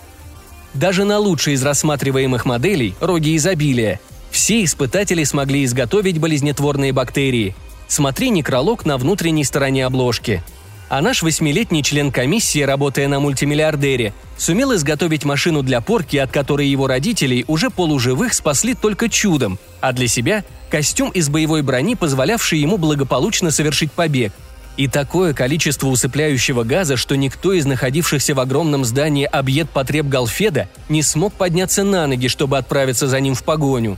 Даже 0.74 1.04
на 1.04 1.18
лучшей 1.18 1.54
из 1.54 1.64
рассматриваемых 1.64 2.46
моделей, 2.46 2.96
роги 3.00 3.36
изобилия, 3.36 4.00
все 4.38 4.64
испытатели 4.64 5.24
смогли 5.24 5.66
изготовить 5.66 6.20
болезнетворные 6.20 6.94
бактерии– 6.94 7.56
Смотри 7.88 8.30
некролог 8.30 8.86
на 8.86 8.98
внутренней 8.98 9.46
стороне 9.46 9.86
обложки. 9.86 10.44
А 10.90 11.02
наш 11.02 11.22
восьмилетний 11.22 11.84
член 11.84 12.12
комиссии, 12.12 12.62
работая 12.62 13.08
на 13.08 13.20
мультимиллиардере, 13.20 14.14
сумел 14.38 14.74
изготовить 14.74 15.26
машину 15.26 15.62
для 15.64 15.82
порки, 15.82 16.16
от 16.18 16.32
которой 16.32 16.68
его 16.68 16.88
родителей 16.88 17.44
уже 17.48 17.70
полуживых 17.70 18.34
спасли 18.34 18.74
только 18.74 19.10
чудом, 19.10 19.58
а 19.82 19.92
для 19.92 20.08
себя– 20.08 20.46
костюм 20.70 21.10
из 21.10 21.30
боевой 21.30 21.62
брони, 21.62 21.96
позволявший 21.96 22.60
ему 22.60 22.78
благополучно 22.78 23.52
совершить 23.52 23.92
побег. 23.92 24.34
И 24.78 24.88
такое 24.88 25.34
количество 25.34 25.88
усыпляющего 25.88 26.64
газа, 26.64 26.98
что 26.98 27.16
никто 27.16 27.52
из 27.52 27.66
находившихся 27.66 28.36
в 28.36 28.40
огромном 28.40 28.86
здании 28.86 29.26
объект 29.26 29.72
потреб 29.72 30.06
Галфеда 30.06 30.70
не 30.88 31.02
смог 31.04 31.34
подняться 31.34 31.84
на 31.84 32.06
ноги, 32.06 32.28
чтобы 32.28 32.58
отправиться 32.58 33.08
за 33.08 33.20
ним 33.20 33.34
в 33.34 33.44
погоню. 33.44 33.98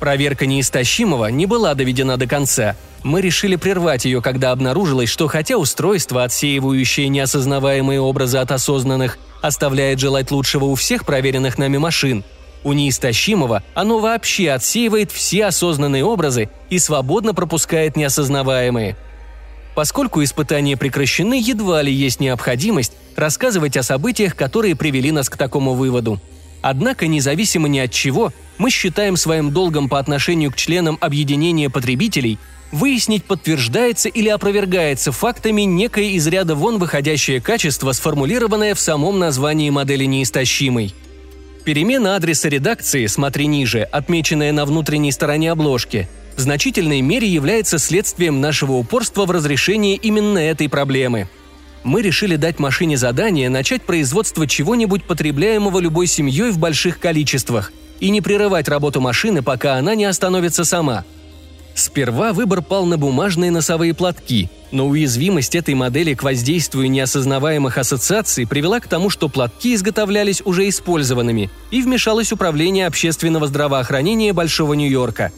Проверка 0.00 0.46
неистощимого 0.46 1.26
не 1.26 1.46
была 1.46 1.74
доведена 1.74 2.16
до 2.16 2.26
конца, 2.26 2.76
мы 3.02 3.20
решили 3.20 3.56
прервать 3.56 4.04
ее, 4.04 4.20
когда 4.20 4.50
обнаружилось, 4.50 5.08
что 5.08 5.28
хотя 5.28 5.56
устройство, 5.56 6.24
отсеивающее 6.24 7.08
неосознаваемые 7.08 8.00
образы 8.00 8.38
от 8.38 8.50
осознанных, 8.50 9.18
оставляет 9.42 10.00
желать 10.00 10.30
лучшего 10.30 10.64
у 10.64 10.74
всех 10.74 11.06
проверенных 11.06 11.56
нами 11.56 11.78
машин, 11.78 12.24
у 12.64 12.72
неистощимого 12.72 13.62
оно 13.74 14.00
вообще 14.00 14.50
отсеивает 14.50 15.12
все 15.12 15.46
осознанные 15.46 16.04
образы 16.04 16.50
и 16.68 16.80
свободно 16.80 17.32
пропускает 17.32 17.96
неосознаваемые. 17.96 18.96
Поскольку 19.76 20.24
испытания 20.24 20.76
прекращены, 20.76 21.40
едва 21.40 21.82
ли 21.82 21.92
есть 21.92 22.18
необходимость 22.18 22.92
рассказывать 23.14 23.76
о 23.76 23.84
событиях, 23.84 24.34
которые 24.34 24.74
привели 24.74 25.12
нас 25.12 25.28
к 25.30 25.36
такому 25.36 25.74
выводу. 25.74 26.20
Однако, 26.60 27.06
независимо 27.06 27.68
ни 27.68 27.78
от 27.78 27.92
чего, 27.92 28.32
мы 28.58 28.70
считаем 28.70 29.16
своим 29.16 29.50
долгом 29.50 29.88
по 29.88 29.98
отношению 29.98 30.50
к 30.50 30.56
членам 30.56 30.98
объединения 31.00 31.70
потребителей 31.70 32.38
выяснить, 32.72 33.24
подтверждается 33.24 34.08
или 34.08 34.28
опровергается 34.28 35.12
фактами 35.12 35.62
некое 35.62 36.10
из 36.10 36.26
ряда 36.26 36.54
вон 36.54 36.78
выходящее 36.78 37.40
качество, 37.40 37.92
сформулированное 37.92 38.74
в 38.74 38.80
самом 38.80 39.18
названии 39.18 39.70
модели 39.70 40.04
неистощимой. 40.04 40.94
Перемена 41.64 42.16
адреса 42.16 42.48
редакции, 42.48 43.06
смотри 43.06 43.46
ниже, 43.46 43.82
отмеченная 43.82 44.52
на 44.52 44.64
внутренней 44.64 45.12
стороне 45.12 45.50
обложки, 45.50 46.08
в 46.36 46.40
значительной 46.40 47.00
мере 47.00 47.26
является 47.26 47.78
следствием 47.78 48.40
нашего 48.40 48.72
упорства 48.72 49.26
в 49.26 49.30
разрешении 49.30 49.96
именно 49.96 50.38
этой 50.38 50.68
проблемы. 50.68 51.28
Мы 51.82 52.02
решили 52.02 52.36
дать 52.36 52.58
машине 52.58 52.96
задание 52.96 53.48
начать 53.48 53.82
производство 53.82 54.46
чего-нибудь 54.46 55.04
потребляемого 55.04 55.78
любой 55.78 56.06
семьей 56.06 56.50
в 56.50 56.58
больших 56.58 56.98
количествах 56.98 57.72
и 58.00 58.10
не 58.10 58.20
прерывать 58.20 58.68
работу 58.68 59.00
машины, 59.00 59.42
пока 59.42 59.74
она 59.74 59.94
не 59.94 60.04
остановится 60.04 60.64
сама– 60.64 61.04
Сперва 61.76 62.32
выбор 62.32 62.62
пал 62.62 62.86
на 62.86 62.96
бумажные 62.96 63.50
носовые 63.50 63.92
платки, 63.92 64.48
но 64.72 64.86
уязвимость 64.86 65.54
этой 65.54 65.74
модели 65.74 66.14
к 66.14 66.22
воздействию 66.22 66.90
неосознаваемых 66.90 67.76
ассоциаций 67.76 68.46
привела 68.46 68.80
к 68.80 68.88
тому, 68.88 69.10
что 69.10 69.28
платки 69.28 69.74
изготовлялись 69.74 70.40
уже 70.42 70.70
использованными, 70.70 71.50
и 71.70 71.82
вмешалось 71.82 72.32
Управление 72.32 72.86
общественного 72.86 73.46
здравоохранения 73.46 74.32
Большого 74.32 74.72
Нью-Йорка. 74.72 75.32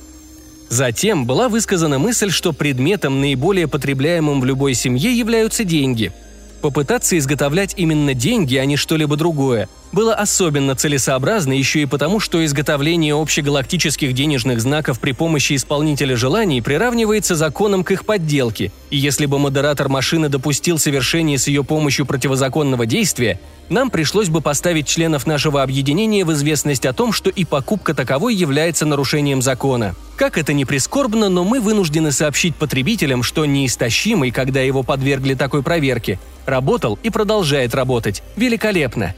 Затем 0.68 1.26
была 1.26 1.48
высказана 1.48 1.98
мысль, 1.98 2.30
что 2.30 2.52
предметом, 2.52 3.20
наиболее 3.20 3.66
потребляемым 3.66 4.40
в 4.40 4.44
любой 4.44 4.74
семье, 4.74 5.12
являются 5.12 5.64
деньги– 5.64 6.12
Попытаться 6.60 7.16
изготовлять 7.16 7.74
именно 7.76 8.14
деньги, 8.14 8.56
а 8.56 8.64
не 8.64 8.76
что-либо 8.76 9.16
другое, 9.16 9.68
было 9.92 10.12
особенно 10.14 10.74
целесообразно 10.74 11.52
еще 11.52 11.82
и 11.82 11.86
потому, 11.86 12.18
что 12.18 12.44
изготовление 12.44 13.14
общегалактических 13.14 14.12
денежных 14.12 14.60
знаков 14.60 14.98
при 14.98 15.12
помощи 15.12 15.54
исполнителя 15.54 16.16
желаний 16.16 16.60
приравнивается 16.60 17.36
законом 17.36 17.84
к 17.84 17.92
их 17.92 18.04
подделке, 18.04 18.72
и 18.90 18.96
если 18.96 19.26
бы 19.26 19.38
модератор 19.38 19.88
машины 19.88 20.28
допустил 20.28 20.78
совершение 20.78 21.38
с 21.38 21.46
ее 21.46 21.62
помощью 21.62 22.06
противозаконного 22.06 22.86
действия, 22.86 23.40
нам 23.68 23.90
пришлось 23.90 24.28
бы 24.28 24.40
поставить 24.40 24.88
членов 24.88 25.26
нашего 25.26 25.62
объединения 25.62 26.24
в 26.24 26.32
известность 26.32 26.86
о 26.86 26.92
том, 26.92 27.12
что 27.12 27.30
и 27.30 27.44
покупка 27.44 27.94
таковой 27.94 28.34
является 28.34 28.84
нарушением 28.84 29.42
закона. 29.42 29.94
Как 30.16 30.38
это 30.38 30.52
ни 30.52 30.64
прискорбно, 30.64 31.28
но 31.28 31.44
мы 31.44 31.60
вынуждены 31.60 32.10
сообщить 32.12 32.56
потребителям, 32.56 33.22
что 33.22 33.46
неистощимый, 33.46 34.32
когда 34.32 34.60
его 34.60 34.82
подвергли 34.82 35.34
такой 35.34 35.62
проверке, 35.62 36.18
работал 36.48 36.98
и 37.02 37.10
продолжает 37.10 37.74
работать. 37.74 38.22
Великолепно. 38.36 39.14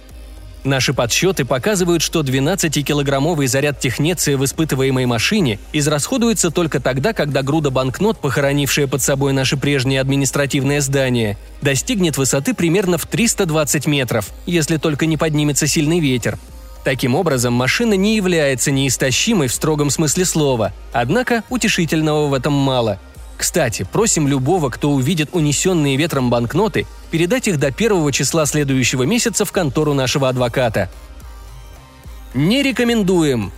Наши 0.63 0.93
подсчеты 0.93 1.47
показывают, 1.47 2.03
что 2.03 2.21
12-килограммовый 2.21 3.47
заряд 3.47 3.81
технеции 3.81 4.35
в 4.35 4.45
испытываемой 4.45 5.07
машине 5.07 5.59
израсходуется 5.73 6.51
только 6.51 6.81
тогда, 6.81 7.15
когда 7.15 7.43
груда 7.43 7.71
банкнот, 7.71 8.19
похоронившая 8.21 8.87
под 8.87 9.01
собой 9.01 9.33
наше 9.33 9.57
прежнее 9.57 10.03
административное 10.03 10.83
здание, 10.83 11.39
достигнет 11.63 12.19
высоты 12.19 12.53
примерно 12.53 12.99
в 12.99 13.07
320 13.07 13.87
метров, 13.87 14.29
если 14.45 14.77
только 14.77 15.07
не 15.07 15.17
поднимется 15.17 15.67
сильный 15.67 15.99
ветер. 15.99 16.39
Таким 16.85 17.15
образом, 17.15 17.55
машина 17.55 17.95
не 17.95 18.17
является 18.17 18.71
неистощимой 18.71 19.49
в 19.49 19.55
строгом 19.55 19.89
смысле 19.89 20.27
слова, 20.27 20.73
однако 20.93 21.43
утешительного 21.49 22.29
в 22.29 22.35
этом 22.35 22.53
мало– 22.53 22.99
кстати, 23.41 23.87
просим 23.91 24.29
любого, 24.29 24.69
кто 24.69 24.91
увидит 24.91 25.31
унесенные 25.33 25.97
ветром 25.97 26.29
банкноты, 26.29 26.87
передать 27.11 27.49
их 27.49 27.59
до 27.59 27.73
первого 27.73 28.13
числа 28.13 28.45
следующего 28.45 29.05
месяца 29.05 29.47
в 29.47 29.51
контору 29.51 29.95
нашего 29.95 30.29
адвоката. 30.29 30.91
Не 32.35 32.63
рекомендуем. 32.63 33.51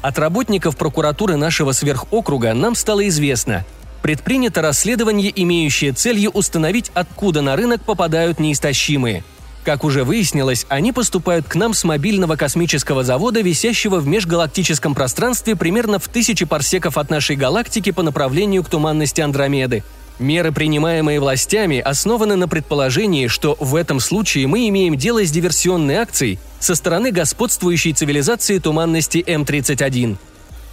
От 0.00 0.18
работников 0.18 0.78
прокуратуры 0.78 1.36
нашего 1.36 1.72
сверхокруга 1.72 2.54
нам 2.54 2.74
стало 2.74 3.06
известно. 3.08 3.66
Предпринято 4.00 4.62
расследование, 4.62 5.30
имеющее 5.42 5.92
целью 5.92 6.30
установить, 6.30 6.90
откуда 6.94 7.42
на 7.42 7.56
рынок 7.56 7.82
попадают 7.82 8.40
неистощимые– 8.40 9.24
как 9.64 9.84
уже 9.84 10.04
выяснилось, 10.04 10.66
они 10.68 10.92
поступают 10.92 11.46
к 11.46 11.54
нам 11.54 11.74
с 11.74 11.84
мобильного 11.84 12.36
космического 12.36 13.04
завода, 13.04 13.40
висящего 13.40 13.96
в 13.96 14.06
межгалактическом 14.06 14.94
пространстве 14.94 15.56
примерно 15.56 15.98
в 15.98 16.08
тысячи 16.08 16.44
парсеков 16.44 16.96
от 16.96 17.10
нашей 17.10 17.36
галактики 17.36 17.90
по 17.90 18.02
направлению 18.02 18.64
к 18.64 18.68
туманности 18.68 19.20
Андромеды. 19.20 19.84
Меры, 20.18 20.52
принимаемые 20.52 21.18
властями, 21.18 21.78
основаны 21.78 22.36
на 22.36 22.46
предположении, 22.46 23.26
что 23.26 23.56
в 23.58 23.74
этом 23.74 24.00
случае 24.00 24.46
мы 24.46 24.68
имеем 24.68 24.96
дело 24.96 25.24
с 25.24 25.30
диверсионной 25.30 25.96
акцией 25.96 26.38
со 26.58 26.74
стороны 26.74 27.10
господствующей 27.10 27.92
цивилизации 27.92 28.58
туманности 28.58 29.24
М-31. 29.26 30.18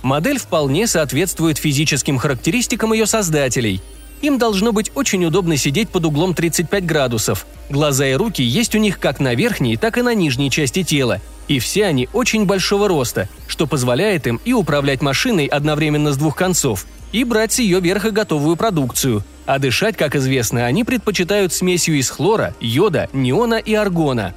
Модель 0.02 0.38
вполне 0.38 0.86
соответствует 0.86 1.58
физическим 1.58 2.18
характеристикам 2.18 2.94
ее 2.94 3.06
создателей– 3.06 3.82
им 4.22 4.38
должно 4.38 4.72
быть 4.72 4.92
очень 4.96 5.26
удобно 5.26 5.58
сидеть 5.58 5.90
под 5.90 6.06
углом 6.06 6.34
35 6.34 6.86
градусов. 6.86 7.46
Глаза 7.70 8.08
и 8.08 8.14
руки 8.14 8.42
есть 8.42 8.76
у 8.76 8.78
них 8.78 9.00
как 9.00 9.20
на 9.20 9.36
верхней, 9.36 9.78
так 9.78 9.98
и 9.98 10.02
на 10.02 10.14
нижней 10.14 10.50
части 10.50 10.84
тела. 10.84 11.22
И 11.48 11.60
все 11.60 11.86
они 11.86 12.10
очень 12.14 12.46
большого 12.46 12.88
роста, 12.88 13.30
что 13.48 13.68
позволяет 13.68 14.28
им 14.28 14.40
и 14.44 14.54
управлять 14.54 15.02
машиной 15.02 15.46
одновременно 15.46 16.12
с 16.12 16.18
двух 16.18 16.36
концов, 16.36 16.86
и 17.12 17.24
брать 17.24 17.54
с 17.54 17.60
ее 17.60 17.80
верха 17.80 18.12
готовую 18.12 18.56
продукцию. 18.58 19.24
А 19.46 19.60
дышать, 19.60 19.96
как 19.96 20.16
известно, 20.16 20.66
они 20.66 20.84
предпочитают 20.84 21.54
смесью 21.54 21.98
из 21.98 22.10
хлора, 22.10 22.54
йода, 22.60 23.10
неона 23.14 23.56
и 23.56 23.74
аргона. 23.74 24.34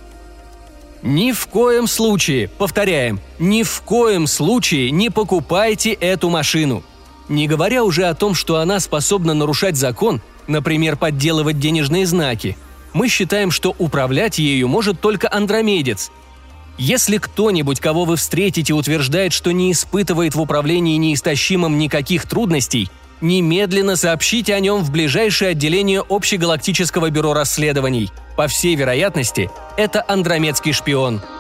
Ни 1.03 1.33
в 1.33 1.47
коем 1.47 1.87
случае, 1.87 2.49
повторяем, 2.49 3.21
ни 3.39 3.63
в 3.63 3.81
коем 3.83 4.27
случае 4.27 4.91
не 4.91 5.11
покупайте 5.11 5.93
эту 5.93 6.29
машину. 6.29 6.85
Не 7.31 7.47
говоря 7.47 7.85
уже 7.85 8.07
о 8.07 8.15
том, 8.15 8.35
что 8.35 8.57
она 8.57 8.81
способна 8.81 9.35
нарушать 9.35 9.77
закон, 9.77 10.21
например, 10.49 10.97
подделывать 10.97 11.61
денежные 11.61 12.05
знаки. 12.05 12.59
Мы 12.93 13.07
считаем, 13.07 13.53
что 13.53 13.73
управлять 13.79 14.41
ею 14.41 14.67
может 14.67 15.01
только 15.01 15.33
андромедец. 15.33 16.11
Если 16.77 17.19
кто-нибудь, 17.19 17.79
кого 17.79 18.05
вы 18.05 18.17
встретите, 18.17 18.73
утверждает, 18.73 19.33
что 19.33 19.53
не 19.53 19.71
испытывает 19.71 20.35
в 20.35 20.41
управлении 20.41 20.97
неистощимым 20.97 21.79
никаких 21.79 22.27
трудностей, 22.27 22.91
немедленно 23.21 23.95
сообщите 23.95 24.53
о 24.53 24.61
нем 24.61 24.83
в 24.83 24.91
ближайшее 24.91 25.53
отделение 25.53 26.03
Общегалактического 26.09 27.11
бюро 27.11 27.33
расследований. 27.33 28.11
По 28.37 28.49
всей 28.49 28.75
вероятности, 28.75 29.53
это 29.77 30.05
андромедский 30.09 30.73
шпион– 30.73 31.21